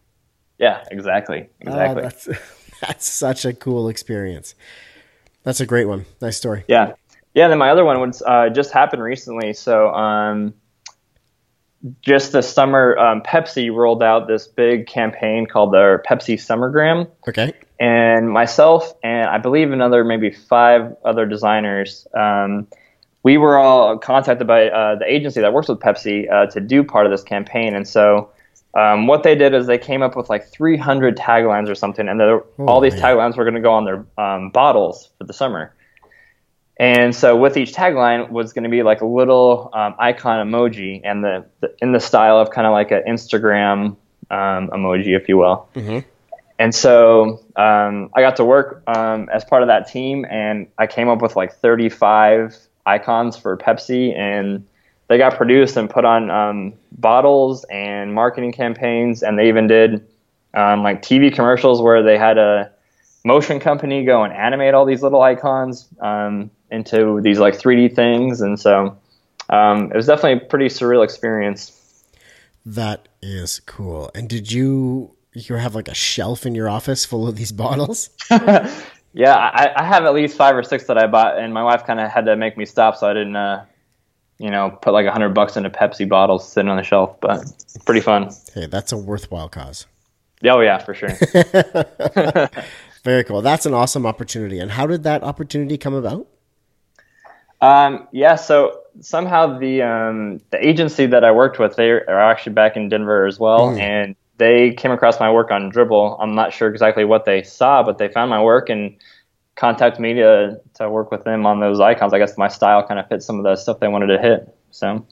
Yeah, 0.60 0.84
exactly. 0.92 1.50
Exactly. 1.60 2.04
Uh, 2.04 2.38
That's 2.88 3.08
such 3.08 3.46
a 3.46 3.54
cool 3.54 3.90
experience. 3.90 4.56
That's 5.44 5.60
a 5.60 5.66
great 5.66 5.86
one. 5.86 6.06
Nice 6.22 6.38
story. 6.38 6.66
Yeah. 6.68 6.94
Yeah. 7.34 7.48
Then 7.48 7.58
my 7.58 7.70
other 7.70 7.86
one 7.86 8.00
was 8.00 8.22
uh, 8.22 8.50
just 8.50 8.72
happened 8.72 9.02
recently. 9.02 9.54
So, 9.54 9.90
um, 9.94 10.54
just 12.02 12.32
this 12.32 12.52
summer, 12.52 12.98
um, 12.98 13.22
Pepsi 13.22 13.74
rolled 13.74 14.02
out 14.02 14.28
this 14.28 14.48
big 14.48 14.88
campaign 14.88 15.46
called 15.46 15.74
their 15.74 16.04
Pepsi 16.10 16.36
Summergram. 16.36 17.08
Okay. 17.28 17.54
And 17.80 18.30
myself 18.30 18.94
and 19.04 19.30
I 19.30 19.38
believe 19.38 19.72
another 19.72 20.04
maybe 20.04 20.32
five 20.32 20.96
other 21.06 21.26
designers, 21.26 22.08
um, 22.18 22.68
we 23.24 23.38
were 23.38 23.58
all 23.58 23.98
contacted 24.00 24.48
by 24.48 24.70
uh, 24.70 24.96
the 24.96 25.06
agency 25.06 25.42
that 25.42 25.54
works 25.54 25.68
with 25.68 25.80
Pepsi 25.80 26.32
uh, 26.32 26.48
to 26.48 26.60
do 26.60 26.84
part 26.84 27.06
of 27.06 27.12
this 27.12 27.24
campaign. 27.24 27.76
And 27.76 27.88
so 27.88 28.32
um, 28.78 29.08
what 29.08 29.24
they 29.24 29.34
did 29.34 29.56
is 29.56 29.66
they 29.66 29.80
came 29.80 30.04
up 30.04 30.16
with 30.16 30.30
like 30.30 30.48
300 30.50 31.18
taglines 31.18 31.68
or 31.68 31.74
something, 31.74 32.08
and 32.08 32.22
oh, 32.22 32.46
all 32.60 32.80
these 32.80 32.94
man. 32.94 33.02
taglines 33.02 33.36
were 33.36 33.44
going 33.44 33.56
to 33.56 33.60
go 33.60 33.74
on 33.74 33.86
their 33.86 34.06
um, 34.24 34.52
bottles 34.52 35.10
for 35.18 35.24
the 35.24 35.34
summer. 35.34 35.74
And 36.80 37.16
so 37.16 37.36
with 37.36 37.58
each 37.58 37.74
tagline 37.74 38.30
was 38.30 38.54
going 38.54 38.66
to 38.66 38.70
be 38.70 38.84
like 38.84 39.02
a 39.02 39.06
little 39.06 39.72
um, 39.74 39.96
icon 39.98 40.48
emoji, 40.48 41.02
and 41.04 41.24
the, 41.24 41.46
the, 41.60 41.76
in 41.82 41.92
the 41.92 42.00
style 42.00 42.38
of 42.38 42.52
kind 42.52 42.68
of 42.68 42.72
like 42.72 42.92
an 42.92 43.02
Instagram 43.08 43.98
um, 44.30 44.70
emoji, 44.70 45.20
if 45.20 45.28
you 45.28 45.38
will. 45.38 45.68
Mm-hmm. 45.74 46.08
And 46.60 46.74
so 46.74 47.44
um, 47.56 48.12
I 48.16 48.22
got 48.22 48.36
to 48.36 48.46
work 48.46 48.84
um, 48.86 49.28
as 49.34 49.44
part 49.44 49.64
of 49.64 49.70
that 49.70 49.88
team, 49.88 50.24
and 50.30 50.68
I 50.78 50.86
came 50.86 51.10
up 51.10 51.24
with 51.24 51.36
like 51.36 51.52
35 51.56 52.56
icons 52.86 53.38
for 53.38 53.58
Pepsi 53.58 54.16
and 54.16 54.68
they 55.08 55.18
got 55.18 55.36
produced 55.36 55.78
and 55.78 55.90
put 55.90 56.06
on 56.06 56.30
um, 56.30 56.74
bottles 56.92 57.66
and 57.66 58.14
marketing 58.14 58.52
campaigns, 58.52 59.24
and 59.24 59.40
they 59.40 59.48
even 59.48 59.68
did 59.68 60.06
um, 60.54 60.84
like 60.84 61.02
TV 61.02 61.34
commercials 61.34 61.82
where 61.82 62.04
they 62.04 62.18
had 62.18 62.38
a 62.38 62.72
motion 63.24 63.60
company 63.60 64.06
go 64.06 64.24
and 64.24 64.34
animate 64.34 64.74
all 64.74 64.86
these 64.86 65.02
little 65.02 65.22
icons 65.22 65.88
um, 66.02 66.50
into 66.72 67.22
these 67.22 67.40
like 67.40 67.58
3D 67.58 67.96
things, 67.96 68.42
and 68.42 68.60
so 68.60 68.98
um, 69.50 69.92
it 69.92 69.96
was 69.96 70.08
definitely 70.08 70.46
a 70.46 70.50
pretty 70.50 70.66
surreal 70.66 71.04
experience. 71.04 72.04
That 72.66 73.08
is 73.22 73.62
cool. 73.62 74.12
And 74.14 74.28
did 74.28 74.52
you 74.52 75.16
you 75.34 75.56
have 75.56 75.76
like 75.76 75.88
a 75.88 75.94
shelf 75.94 76.46
in 76.46 76.56
your 76.56 76.68
office 76.68 77.06
full 77.06 77.28
of 77.28 77.36
these 77.36 77.52
bottles? 77.52 78.10
yeah, 79.14 79.36
I, 79.36 79.72
I, 79.76 79.84
have 79.84 80.04
at 80.06 80.14
least 80.14 80.36
five 80.36 80.56
or 80.56 80.64
six 80.64 80.86
that 80.86 80.98
I 80.98 81.08
bought, 81.08 81.38
and 81.38 81.54
my 81.54 81.64
wife 81.64 81.86
kind 81.86 82.00
of 82.00 82.10
had 82.10 82.26
to 82.26 82.36
make 82.36 82.58
me 82.58 82.66
stop 82.66 82.98
so 82.98 83.08
I 83.08 83.14
didn't 83.14 83.36
uh, 83.36 83.66
you 84.40 84.50
know, 84.52 84.78
put 84.82 84.94
like 84.94 85.06
a 85.06 85.12
hundred 85.12 85.30
bucks 85.30 85.58
into 85.58 85.70
Pepsi 85.70 86.08
bottles 86.08 86.48
sitting 86.48 86.70
on 86.70 86.78
the 86.78 86.84
shelf, 86.84 87.20
but 87.20 87.44
pretty 87.86 88.02
fun. 88.02 88.32
Hey, 88.54 88.68
that's 88.68 88.92
a 88.92 88.98
worthwhile 88.98 89.50
cause. 89.50 89.86
Oh 90.44 90.60
yeah, 90.60 90.78
for 90.78 90.94
sure. 90.94 91.10
Very 93.04 93.24
cool. 93.24 93.42
That's 93.42 93.66
an 93.66 93.74
awesome 93.74 94.06
opportunity. 94.06 94.60
And 94.60 94.72
how 94.72 94.86
did 94.86 95.04
that 95.04 95.24
opportunity 95.24 95.78
come 95.78 95.94
about? 95.94 96.28
Um, 97.62 98.08
yeah, 98.12 98.36
so 98.36 98.82
somehow 99.02 99.58
the 99.58 99.82
um, 99.82 100.42
the 100.52 100.66
agency 100.66 101.08
that 101.08 101.24
I 101.24 101.32
worked 101.32 101.58
with, 101.58 101.76
they 101.76 101.90
are 101.90 102.20
actually 102.20 102.54
back 102.54 102.76
in 102.76 102.90
Denver 102.90 103.26
as 103.26 103.40
well, 103.40 103.72
mm. 103.72 103.80
and 103.80 104.16
they 104.38 104.74
came 104.74 104.92
across 104.92 105.20
my 105.20 105.32
work 105.32 105.50
on 105.50 105.72
Dribbble. 105.72 106.18
I'm 106.20 106.36
not 106.36 106.54
sure 106.54 106.70
exactly 106.70 107.04
what 107.04 107.26
they 107.26 107.42
saw, 107.42 107.82
but 107.82 107.98
they 107.98 108.08
found 108.08 108.30
my 108.30 108.42
work 108.42 108.70
and 108.70 108.96
contact 109.58 110.00
me 110.00 110.14
to, 110.14 110.62
to 110.76 110.90
work 110.90 111.12
with 111.12 111.24
them 111.26 111.46
on 111.46 111.60
those 111.60 111.80
icons. 111.80 112.14
I 112.14 112.20
guess 112.20 112.38
my 112.38 112.48
style 112.48 112.88
kind 112.88 113.00
of 113.00 113.08
fits 113.08 113.26
some 113.26 113.38
of 113.38 113.44
the 113.44 113.56
stuff 113.56 113.80
they 113.80 113.88
wanted 113.88 114.08
to 114.08 114.20
hit. 114.20 114.56
So 114.72 115.06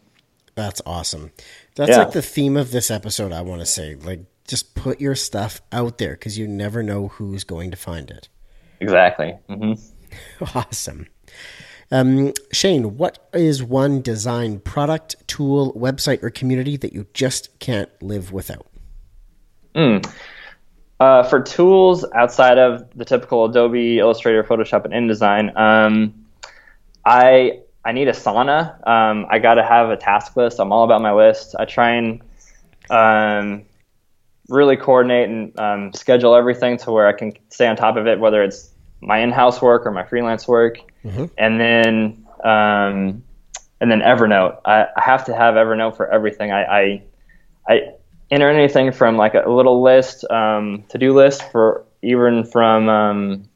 that's 0.53 0.81
awesome. 0.85 1.31
That's 1.75 1.89
yeah. 1.89 1.97
like 1.97 2.11
the 2.11 2.21
theme 2.21 2.55
of 2.55 2.71
this 2.71 2.89
episode. 2.89 3.33
I 3.33 3.41
want 3.41 3.61
to 3.61 3.65
say, 3.65 3.95
like, 3.95 4.21
just 4.47 4.75
put 4.75 5.01
your 5.01 5.15
stuff 5.15 5.61
out 5.71 5.97
there 5.97 6.11
because 6.13 6.37
you 6.37 6.47
never 6.47 6.83
know 6.83 7.09
who's 7.09 7.43
going 7.43 7.71
to 7.71 7.77
find 7.77 8.09
it. 8.09 8.29
Exactly. 8.79 9.35
Mm-hmm. 9.49 10.55
awesome. 10.57 11.07
Um, 11.91 12.33
Shane, 12.51 12.97
what 12.97 13.29
is 13.33 13.63
one 13.63 14.01
design 14.01 14.59
product, 14.59 15.15
tool, 15.27 15.73
website, 15.73 16.23
or 16.23 16.29
community 16.29 16.77
that 16.77 16.93
you 16.93 17.07
just 17.13 17.59
can't 17.59 17.89
live 18.01 18.31
without? 18.31 18.67
Mm. 19.75 20.09
Uh, 20.99 21.23
for 21.23 21.41
tools 21.41 22.05
outside 22.13 22.57
of 22.57 22.87
the 22.95 23.03
typical 23.03 23.45
Adobe, 23.45 23.99
Illustrator, 23.99 24.43
Photoshop, 24.43 24.85
and 24.85 24.93
InDesign, 24.93 25.55
um, 25.57 26.25
I 27.03 27.59
I 27.83 27.91
need 27.91 28.07
Asana. 28.07 28.87
Um, 28.87 29.27
I 29.29 29.39
got 29.39 29.55
to 29.55 29.63
have 29.63 29.89
a 29.89 29.97
task 29.97 30.35
list. 30.37 30.59
I'm 30.59 30.71
all 30.71 30.83
about 30.83 31.01
my 31.01 31.13
list. 31.13 31.55
I 31.59 31.65
try 31.65 31.91
and 31.91 32.21
um, 32.89 33.65
really 34.49 34.77
coordinate 34.77 35.29
and 35.29 35.59
um, 35.59 35.93
schedule 35.93 36.35
everything 36.35 36.77
to 36.77 36.91
where 36.91 37.07
I 37.07 37.13
can 37.13 37.33
stay 37.49 37.67
on 37.67 37.75
top 37.75 37.97
of 37.97 38.07
it, 38.07 38.19
whether 38.19 38.41
it's 38.41 38.71
my 39.01 39.19
in-house 39.19 39.61
work 39.61 39.85
or 39.85 39.91
my 39.91 40.03
freelance 40.03 40.47
work, 40.47 40.79
mm-hmm. 41.03 41.25
and 41.37 41.59
then 41.59 42.25
um, 42.43 43.23
and 43.81 43.91
then 43.91 43.99
Evernote. 43.99 44.59
I, 44.65 44.87
I, 44.95 45.01
have 45.01 45.25
to 45.25 45.35
have 45.35 45.55
Evernote 45.55 45.97
for 45.97 46.09
everything. 46.09 46.51
I, 46.51 46.63
I, 46.63 47.03
I 47.67 47.81
enter 48.31 48.49
anything 48.49 48.91
from 48.91 49.17
like 49.17 49.33
a 49.33 49.49
little 49.49 49.81
list, 49.81 50.29
um, 50.29 50.83
to 50.89 50.97
do 50.97 51.13
list 51.13 51.51
for 51.51 51.85
even 52.01 52.43
from 52.45 52.89
um, 52.89 53.49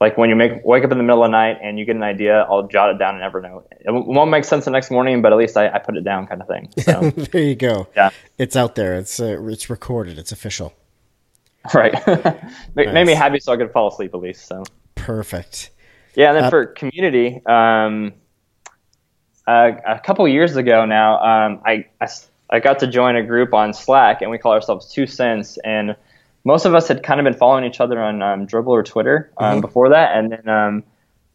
like 0.00 0.16
when 0.16 0.30
you 0.30 0.36
make 0.36 0.64
wake 0.64 0.82
up 0.82 0.90
in 0.90 0.98
the 0.98 1.04
middle 1.04 1.22
of 1.22 1.28
the 1.28 1.32
night 1.32 1.58
and 1.62 1.78
you 1.78 1.84
get 1.84 1.96
an 1.96 2.02
idea, 2.02 2.46
I'll 2.48 2.66
jot 2.66 2.90
it 2.90 2.98
down 2.98 3.20
in 3.20 3.30
Evernote. 3.30 3.64
It 3.80 3.90
won't 3.90 4.30
make 4.30 4.44
sense 4.44 4.64
the 4.64 4.70
next 4.70 4.90
morning, 4.90 5.20
but 5.20 5.32
at 5.32 5.38
least 5.38 5.56
I, 5.56 5.68
I 5.68 5.78
put 5.78 5.96
it 5.96 6.04
down, 6.04 6.26
kind 6.26 6.40
of 6.40 6.48
thing. 6.48 6.70
So, 6.78 7.10
there 7.32 7.42
you 7.42 7.54
go. 7.54 7.88
Yeah, 7.94 8.10
it's 8.38 8.56
out 8.56 8.74
there. 8.74 8.94
It's 8.94 9.20
uh, 9.20 9.38
it's 9.48 9.68
recorded. 9.68 10.18
It's 10.18 10.32
official. 10.32 10.74
Right. 11.74 11.92
nice. 12.06 12.40
Made 12.74 13.06
me 13.06 13.12
happy, 13.12 13.38
so 13.38 13.52
I 13.52 13.58
could 13.58 13.70
fall 13.70 13.88
asleep 13.88 14.14
at 14.14 14.20
least. 14.20 14.46
So 14.46 14.64
perfect. 14.94 15.68
Yeah, 16.14 16.28
and 16.28 16.38
then 16.38 16.44
uh, 16.44 16.50
for 16.50 16.64
community, 16.64 17.42
um, 17.44 18.14
uh, 19.46 19.72
a 19.86 20.00
couple 20.00 20.26
years 20.26 20.56
ago 20.56 20.86
now, 20.86 21.18
um, 21.18 21.60
I, 21.66 21.84
I 22.00 22.08
I 22.50 22.60
got 22.60 22.78
to 22.80 22.86
join 22.86 23.16
a 23.16 23.22
group 23.22 23.54
on 23.54 23.72
Slack, 23.72 24.22
and 24.22 24.30
we 24.30 24.38
call 24.38 24.52
ourselves 24.52 24.92
Two 24.92 25.06
Cents. 25.06 25.58
And 25.64 25.96
most 26.44 26.64
of 26.66 26.74
us 26.74 26.88
had 26.88 27.02
kind 27.02 27.20
of 27.20 27.24
been 27.24 27.34
following 27.34 27.64
each 27.64 27.80
other 27.80 28.00
on 28.00 28.22
um, 28.22 28.46
Dribbble 28.46 28.68
or 28.68 28.82
Twitter 28.82 29.30
um, 29.38 29.58
Mhm. 29.58 29.60
before 29.60 29.88
that, 29.90 30.16
and 30.16 30.32
then 30.32 30.48
um, 30.48 30.82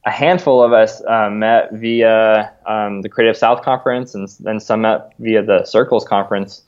a 0.05 0.11
handful 0.11 0.61
of 0.61 0.73
us 0.73 1.01
um, 1.07 1.39
met 1.39 1.71
via 1.73 2.51
um, 2.65 3.01
the 3.01 3.09
Creative 3.09 3.35
South 3.37 3.61
conference, 3.63 4.13
and 4.13 4.27
then 4.39 4.59
some 4.59 4.81
met 4.81 5.13
via 5.19 5.41
the 5.41 5.63
Circles 5.65 6.05
conference. 6.05 6.63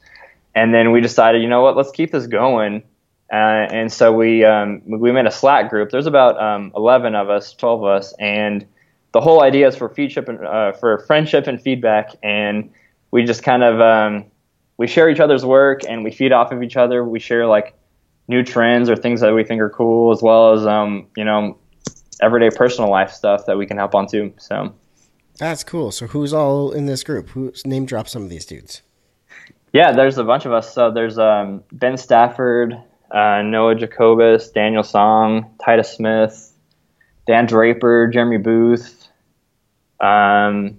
And 0.55 0.73
then 0.73 0.91
we 0.91 1.01
decided, 1.01 1.41
you 1.41 1.47
know 1.47 1.61
what, 1.61 1.75
let's 1.77 1.91
keep 1.91 2.11
this 2.11 2.25
going. 2.25 2.81
Uh, 3.31 3.67
and 3.69 3.91
so 3.91 4.13
we 4.13 4.45
um, 4.45 4.81
we 4.85 5.11
made 5.11 5.25
a 5.25 5.31
Slack 5.31 5.69
group. 5.69 5.91
There's 5.91 6.07
about 6.07 6.41
um, 6.41 6.71
11 6.75 7.13
of 7.13 7.29
us, 7.29 7.53
12 7.53 7.83
of 7.83 7.89
us, 7.89 8.13
and 8.19 8.65
the 9.11 9.19
whole 9.21 9.43
idea 9.43 9.67
is 9.67 9.75
for 9.75 9.89
feedship 9.89 10.29
and 10.29 10.39
uh, 10.45 10.71
for 10.71 10.99
friendship 10.99 11.45
and 11.47 11.61
feedback. 11.61 12.15
And 12.23 12.69
we 13.11 13.23
just 13.25 13.43
kind 13.43 13.63
of 13.63 13.81
um, 13.81 14.25
we 14.77 14.87
share 14.87 15.09
each 15.09 15.19
other's 15.19 15.45
work 15.45 15.81
and 15.87 16.03
we 16.03 16.11
feed 16.11 16.31
off 16.31 16.51
of 16.51 16.63
each 16.63 16.77
other. 16.77 17.03
We 17.03 17.19
share 17.19 17.47
like 17.47 17.75
new 18.27 18.43
trends 18.43 18.89
or 18.89 18.95
things 18.95 19.21
that 19.21 19.33
we 19.33 19.43
think 19.43 19.61
are 19.61 19.69
cool, 19.69 20.11
as 20.11 20.21
well 20.21 20.53
as 20.53 20.65
um, 20.65 21.07
you 21.15 21.25
know 21.25 21.57
everyday 22.21 22.55
personal 22.55 22.89
life 22.89 23.11
stuff 23.11 23.45
that 23.45 23.57
we 23.57 23.65
can 23.65 23.77
help 23.77 23.95
on 23.95 24.07
too. 24.07 24.33
So 24.37 24.73
That's 25.37 25.63
cool. 25.63 25.91
So 25.91 26.07
who's 26.07 26.33
all 26.33 26.71
in 26.71 26.85
this 26.85 27.03
group? 27.03 27.29
Who's 27.29 27.65
name 27.65 27.85
drop 27.85 28.07
some 28.07 28.23
of 28.23 28.29
these 28.29 28.45
dudes? 28.45 28.81
yeah, 29.73 29.91
there's 29.91 30.17
a 30.17 30.23
bunch 30.23 30.45
of 30.45 30.53
us. 30.53 30.73
So 30.73 30.91
there's 30.91 31.17
um, 31.19 31.63
Ben 31.71 31.97
Stafford, 31.97 32.75
uh, 33.11 33.41
Noah 33.43 33.75
Jacobus, 33.75 34.49
Daniel 34.49 34.83
Song, 34.83 35.53
Titus 35.63 35.91
Smith, 35.91 36.53
Dan 37.27 37.45
Draper, 37.45 38.07
Jeremy 38.07 38.37
Booth, 38.37 39.07
um, 39.99 40.77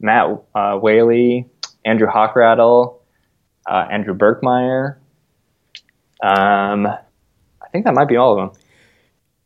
Matt 0.00 0.42
uh, 0.54 0.78
Whaley, 0.78 1.46
Andrew 1.84 2.08
Hochradel, 2.08 2.99
uh, 3.70 3.86
Andrew 3.90 4.14
Berkmeyer. 4.14 4.96
Um, 6.22 6.86
I 6.86 7.68
think 7.72 7.84
that 7.84 7.94
might 7.94 8.08
be 8.08 8.16
all 8.16 8.38
of 8.38 8.38
them. 8.38 8.62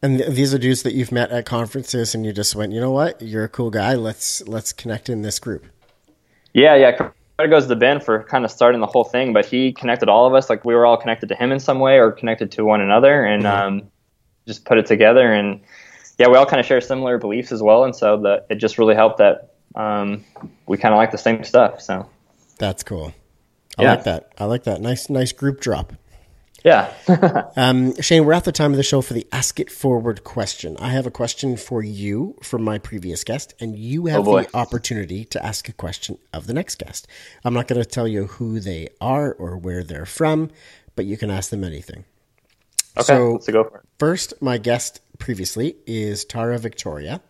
And 0.03 0.19
th- 0.19 0.31
these 0.31 0.53
are 0.53 0.59
dudes 0.59 0.83
that 0.83 0.95
you've 0.95 1.13
met 1.13 1.31
at 1.31 1.47
conferences, 1.47 2.15
and 2.15 2.27
you 2.27 2.33
just 2.33 2.57
went, 2.57 2.73
you 2.73 2.81
know 2.81 2.91
what? 2.91 3.21
You're 3.23 3.45
a 3.45 3.49
cool 3.49 3.71
guy. 3.71 3.95
Let's 3.95 4.47
let's 4.49 4.73
connect 4.73 5.09
in 5.09 5.23
this 5.23 5.39
group. 5.39 5.67
Yeah, 6.53 6.75
yeah. 6.75 6.93
Credit 7.37 7.51
goes 7.51 7.67
to 7.67 7.77
Ben 7.77 8.01
for 8.01 8.23
kind 8.25 8.45
of 8.45 8.51
starting 8.51 8.81
the 8.81 8.87
whole 8.87 9.05
thing, 9.05 9.33
but 9.33 9.45
he 9.45 9.73
connected 9.73 10.09
all 10.09 10.27
of 10.27 10.35
us. 10.35 10.49
Like 10.49 10.65
we 10.65 10.75
were 10.75 10.87
all 10.87 10.97
connected 10.97 11.29
to 11.29 11.35
him 11.35 11.53
in 11.53 11.59
some 11.59 11.79
way 11.81 11.99
or 11.99 12.13
connected 12.13 12.51
to 12.53 12.65
one 12.65 12.81
another, 12.81 13.25
and 13.25 13.47
um, 13.47 13.83
just 14.47 14.65
put 14.65 14.79
it 14.79 14.87
together. 14.87 15.33
And 15.33 15.61
yeah, 16.19 16.29
we 16.29 16.37
all 16.37 16.47
kind 16.47 16.61
of 16.61 16.67
share 16.67 16.81
similar 16.81 17.19
beliefs 17.19 17.53
as 17.53 17.63
well, 17.63 17.85
and 17.85 17.95
so 17.95 18.21
that 18.23 18.47
it 18.51 18.57
just 18.57 18.79
really 18.79 18.95
helped 18.95 19.19
that 19.19 19.55
um, 19.75 20.25
we 20.67 20.79
kind 20.79 20.95
of 20.95 20.99
like 20.99 21.11
the 21.11 21.19
same 21.19 21.45
stuff. 21.45 21.81
So 21.81 22.09
That's 22.59 22.83
cool. 22.83 23.13
I 23.79 23.83
Yeah. 23.83 23.91
like 23.95 24.05
that. 24.05 24.33
I 24.39 24.45
like 24.45 24.65
that. 24.65 24.81
Nice, 24.81 25.09
nice 25.11 25.33
group 25.33 25.61
drop. 25.61 25.93
yeah, 26.65 26.93
Um, 27.57 28.01
Shane, 28.01 28.25
we're 28.25 28.33
at 28.33 28.45
the 28.45 28.53
time 28.53 28.71
of 28.71 28.79
the 28.79 28.83
show 28.83 29.03
for 29.03 29.13
the 29.13 29.27
Ask 29.33 29.61
It 29.61 29.71
Forward 29.71 30.25
question. 30.25 30.77
I 30.79 30.89
have 30.91 31.07
a 31.07 31.11
question 31.11 31.57
for 31.59 31.83
you 31.83 32.37
from 32.43 32.63
my 32.63 32.79
previous 32.79 33.23
guest, 33.25 33.53
and 33.61 33.77
you 33.77 34.07
have 34.07 34.27
Oh, 34.27 34.41
the 34.41 34.49
opportunity 34.57 35.25
to 35.27 35.45
ask 35.45 35.69
a 35.69 35.73
question 35.73 36.17
of 36.33 36.47
the 36.47 36.55
next 36.55 36.77
guest. 36.79 37.07
I'm 37.45 37.53
not 37.53 37.69
going 37.69 37.83
to 37.83 37.89
tell 37.89 38.09
you 38.09 38.27
who 38.29 38.61
they 38.61 38.89
are 39.01 39.33
or 39.35 39.59
where 39.59 39.83
they're 39.85 40.07
from, 40.07 40.51
but 40.97 41.05
you 41.05 41.17
can 41.19 41.31
ask 41.31 41.51
them 41.51 41.65
anything. 41.65 42.05
okay, 42.97 43.05
So- 43.07 43.33
let's 43.33 43.47
go 43.49 43.65
for 43.65 43.79
it. 43.79 43.85
First, 43.99 44.33
my 44.41 44.57
guest 44.57 45.01
previously 45.19 45.77
is 45.87 46.25
Tara 46.25 46.59
Victoria, 46.59 47.21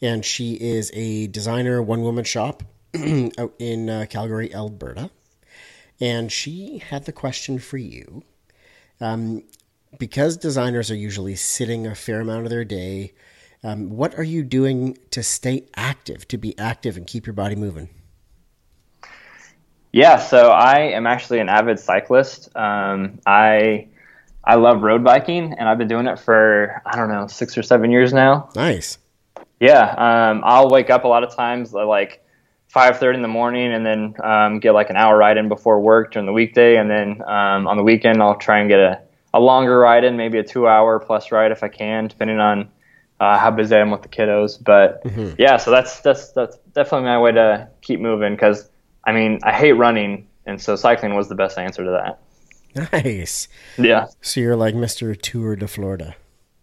and 0.00 0.24
she 0.24 0.54
is 0.54 0.90
a 0.94 1.28
designer, 1.28 1.80
one 1.82 2.02
woman 2.02 2.24
shop 2.24 2.64
out 3.38 3.54
in 3.60 3.88
uh, 3.88 4.06
Calgary, 4.10 4.52
Alberta. 4.52 5.10
And 6.02 6.32
she 6.32 6.78
had 6.78 7.04
the 7.04 7.12
question 7.12 7.60
for 7.60 7.78
you. 7.78 8.24
Um, 9.00 9.44
because 10.00 10.36
designers 10.36 10.90
are 10.90 10.96
usually 10.96 11.36
sitting 11.36 11.86
a 11.86 11.94
fair 11.94 12.20
amount 12.20 12.42
of 12.42 12.50
their 12.50 12.64
day, 12.64 13.12
um, 13.62 13.90
what 13.90 14.18
are 14.18 14.24
you 14.24 14.42
doing 14.42 14.98
to 15.12 15.22
stay 15.22 15.64
active, 15.76 16.26
to 16.28 16.38
be 16.38 16.58
active 16.58 16.96
and 16.96 17.06
keep 17.06 17.24
your 17.24 17.34
body 17.34 17.54
moving? 17.54 17.88
Yeah, 19.92 20.16
so 20.16 20.48
I 20.48 20.78
am 20.78 21.06
actually 21.06 21.38
an 21.38 21.48
avid 21.48 21.78
cyclist. 21.78 22.48
Um, 22.56 23.20
I 23.24 23.86
I 24.42 24.56
love 24.56 24.82
road 24.82 25.04
biking, 25.04 25.52
and 25.52 25.68
I've 25.68 25.78
been 25.78 25.86
doing 25.86 26.08
it 26.08 26.18
for 26.18 26.82
I 26.84 26.96
don't 26.96 27.10
know 27.10 27.28
six 27.28 27.56
or 27.56 27.62
seven 27.62 27.92
years 27.92 28.12
now. 28.12 28.48
Nice. 28.56 28.98
Yeah, 29.60 30.30
um, 30.30 30.42
I'll 30.44 30.68
wake 30.68 30.90
up 30.90 31.04
a 31.04 31.08
lot 31.08 31.22
of 31.22 31.36
times 31.36 31.72
like 31.72 32.21
five 32.72 32.98
thirty 32.98 33.16
in 33.16 33.22
the 33.22 33.28
morning, 33.28 33.70
and 33.72 33.84
then 33.84 34.14
um, 34.24 34.58
get 34.58 34.72
like 34.72 34.88
an 34.88 34.96
hour 34.96 35.16
ride 35.16 35.36
in 35.36 35.48
before 35.48 35.78
work 35.80 36.12
during 36.12 36.26
the 36.26 36.32
weekday, 36.32 36.76
and 36.76 36.90
then 36.90 37.20
um, 37.28 37.66
on 37.66 37.76
the 37.76 37.82
weekend 37.82 38.22
I'll 38.22 38.36
try 38.36 38.60
and 38.60 38.68
get 38.68 38.80
a, 38.80 39.00
a 39.34 39.40
longer 39.40 39.78
ride 39.78 40.04
in, 40.04 40.16
maybe 40.16 40.38
a 40.38 40.42
two 40.42 40.66
hour 40.66 40.98
plus 40.98 41.30
ride 41.30 41.52
if 41.52 41.62
I 41.62 41.68
can, 41.68 42.08
depending 42.08 42.38
on 42.38 42.70
uh, 43.20 43.38
how 43.38 43.50
busy 43.50 43.76
I 43.76 43.80
am 43.80 43.90
with 43.90 44.02
the 44.02 44.08
kiddos. 44.08 44.62
But 44.62 45.02
yeah, 45.38 45.58
so 45.58 45.70
that's 45.70 46.00
that's 46.00 46.32
that's 46.32 46.56
definitely 46.74 47.08
my 47.08 47.18
way 47.20 47.32
to 47.32 47.68
keep 47.82 48.00
moving 48.00 48.34
because 48.34 48.68
I 49.04 49.12
mean 49.12 49.38
I 49.42 49.52
hate 49.52 49.72
running, 49.72 50.26
and 50.46 50.60
so 50.60 50.74
cycling 50.74 51.14
was 51.14 51.28
the 51.28 51.34
best 51.34 51.58
answer 51.58 51.84
to 51.84 51.90
that. 51.90 52.18
Nice. 52.74 53.48
Yeah, 53.76 54.06
So 54.22 54.40
you're 54.40 54.56
like 54.56 54.74
Mr. 54.74 55.14
Tour 55.20 55.56
de 55.56 55.68
Florida. 55.68 56.16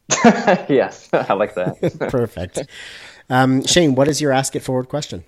yes, 0.68 1.08
I 1.14 1.34
like 1.34 1.54
that. 1.54 1.80
Perfect. 2.10 2.64
Um, 3.30 3.64
Shane, 3.64 3.94
what 3.94 4.08
is 4.08 4.20
your 4.20 4.32
Ask 4.32 4.56
It 4.56 4.62
Forward 4.62 4.90
question? 4.90 5.24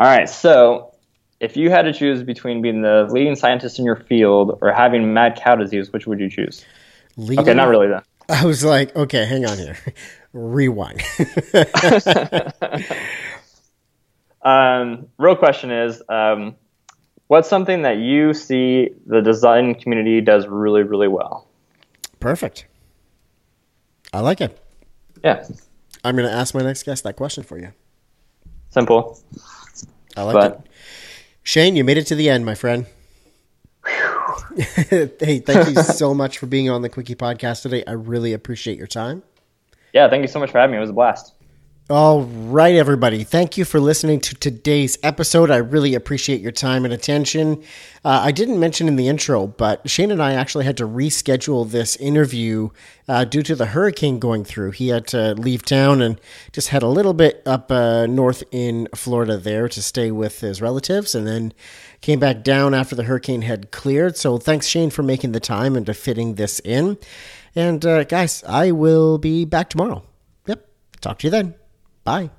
All 0.00 0.06
right, 0.06 0.26
so 0.26 0.94
if 1.40 1.58
you 1.58 1.68
had 1.68 1.82
to 1.82 1.92
choose 1.92 2.22
between 2.22 2.62
being 2.62 2.80
the 2.80 3.06
leading 3.10 3.36
scientist 3.36 3.78
in 3.78 3.84
your 3.84 3.96
field 3.96 4.58
or 4.62 4.72
having 4.72 5.12
mad 5.12 5.38
cow 5.38 5.56
disease, 5.56 5.92
which 5.92 6.06
would 6.06 6.18
you 6.18 6.30
choose? 6.30 6.64
Leading, 7.18 7.40
Okay, 7.40 7.52
not 7.52 7.68
really 7.68 7.88
though. 7.88 8.00
I 8.30 8.46
was 8.46 8.64
like, 8.64 8.96
okay, 8.96 9.26
hang 9.26 9.44
on 9.44 9.58
here. 9.58 9.76
Rewind. 10.32 11.02
Um, 14.42 15.08
real 15.18 15.36
question 15.36 15.70
is, 15.70 16.02
um, 16.08 16.56
what's 17.26 17.46
something 17.46 17.82
that 17.82 17.98
you 17.98 18.32
see 18.32 18.88
the 19.04 19.20
design 19.20 19.74
community 19.74 20.22
does 20.22 20.46
really, 20.46 20.82
really 20.82 21.08
well? 21.08 21.46
Perfect. 22.20 22.66
I 24.14 24.20
like 24.20 24.40
it. 24.40 24.58
Yeah, 25.22 25.46
I'm 26.02 26.16
going 26.16 26.26
to 26.26 26.34
ask 26.34 26.54
my 26.54 26.62
next 26.62 26.84
guest 26.84 27.04
that 27.04 27.16
question 27.16 27.44
for 27.44 27.58
you. 27.58 27.72
Simple. 28.70 29.20
I 30.16 30.22
like 30.22 30.34
But- 30.34 30.52
it. 30.52 30.60
Shane, 31.42 31.74
you 31.74 31.84
made 31.84 31.96
it 31.98 32.06
to 32.08 32.14
the 32.14 32.28
end, 32.28 32.44
my 32.44 32.54
friend. 32.54 32.86
hey, 34.56 35.38
thank 35.40 35.68
you 35.74 35.82
so 35.82 36.12
much 36.22 36.38
for 36.38 36.46
being 36.46 36.68
on 36.68 36.82
the 36.82 36.88
Quickie 36.88 37.14
podcast 37.14 37.62
today. 37.62 37.82
I 37.86 37.92
really 37.92 38.32
appreciate 38.32 38.76
your 38.76 38.86
time. 38.86 39.22
Yeah, 39.92 40.08
thank 40.08 40.22
you 40.22 40.28
so 40.28 40.38
much 40.38 40.50
for 40.50 40.58
having 40.58 40.72
me. 40.72 40.76
It 40.78 40.82
was 40.82 40.90
a 40.90 40.94
blast. 40.94 41.32
All 41.90 42.22
right, 42.22 42.76
everybody. 42.76 43.24
Thank 43.24 43.58
you 43.58 43.64
for 43.64 43.80
listening 43.80 44.20
to 44.20 44.36
today's 44.36 44.96
episode. 45.02 45.50
I 45.50 45.56
really 45.56 45.96
appreciate 45.96 46.40
your 46.40 46.52
time 46.52 46.84
and 46.84 46.94
attention. 46.94 47.64
Uh, 48.04 48.20
I 48.22 48.30
didn't 48.30 48.60
mention 48.60 48.86
in 48.86 48.94
the 48.94 49.08
intro, 49.08 49.48
but 49.48 49.90
Shane 49.90 50.12
and 50.12 50.22
I 50.22 50.34
actually 50.34 50.66
had 50.66 50.76
to 50.76 50.86
reschedule 50.86 51.68
this 51.68 51.96
interview 51.96 52.68
uh, 53.08 53.24
due 53.24 53.42
to 53.42 53.56
the 53.56 53.66
hurricane 53.66 54.20
going 54.20 54.44
through. 54.44 54.70
He 54.70 54.86
had 54.86 55.08
to 55.08 55.34
leave 55.34 55.64
town 55.64 56.00
and 56.00 56.20
just 56.52 56.68
had 56.68 56.84
a 56.84 56.86
little 56.86 57.12
bit 57.12 57.42
up 57.44 57.72
uh, 57.72 58.06
north 58.06 58.44
in 58.52 58.86
Florida 58.94 59.36
there 59.36 59.68
to 59.68 59.82
stay 59.82 60.12
with 60.12 60.42
his 60.42 60.62
relatives 60.62 61.16
and 61.16 61.26
then 61.26 61.52
came 62.02 62.20
back 62.20 62.44
down 62.44 62.72
after 62.72 62.94
the 62.94 63.02
hurricane 63.02 63.42
had 63.42 63.72
cleared. 63.72 64.16
So 64.16 64.38
thanks, 64.38 64.68
Shane, 64.68 64.90
for 64.90 65.02
making 65.02 65.32
the 65.32 65.40
time 65.40 65.74
and 65.74 65.84
to 65.86 65.94
fitting 65.94 66.36
this 66.36 66.60
in. 66.60 66.98
And 67.56 67.84
uh, 67.84 68.04
guys, 68.04 68.44
I 68.46 68.70
will 68.70 69.18
be 69.18 69.44
back 69.44 69.70
tomorrow. 69.70 70.04
Yep. 70.46 70.68
Talk 71.00 71.18
to 71.18 71.26
you 71.26 71.32
then. 71.32 71.59
Bye. 72.04 72.30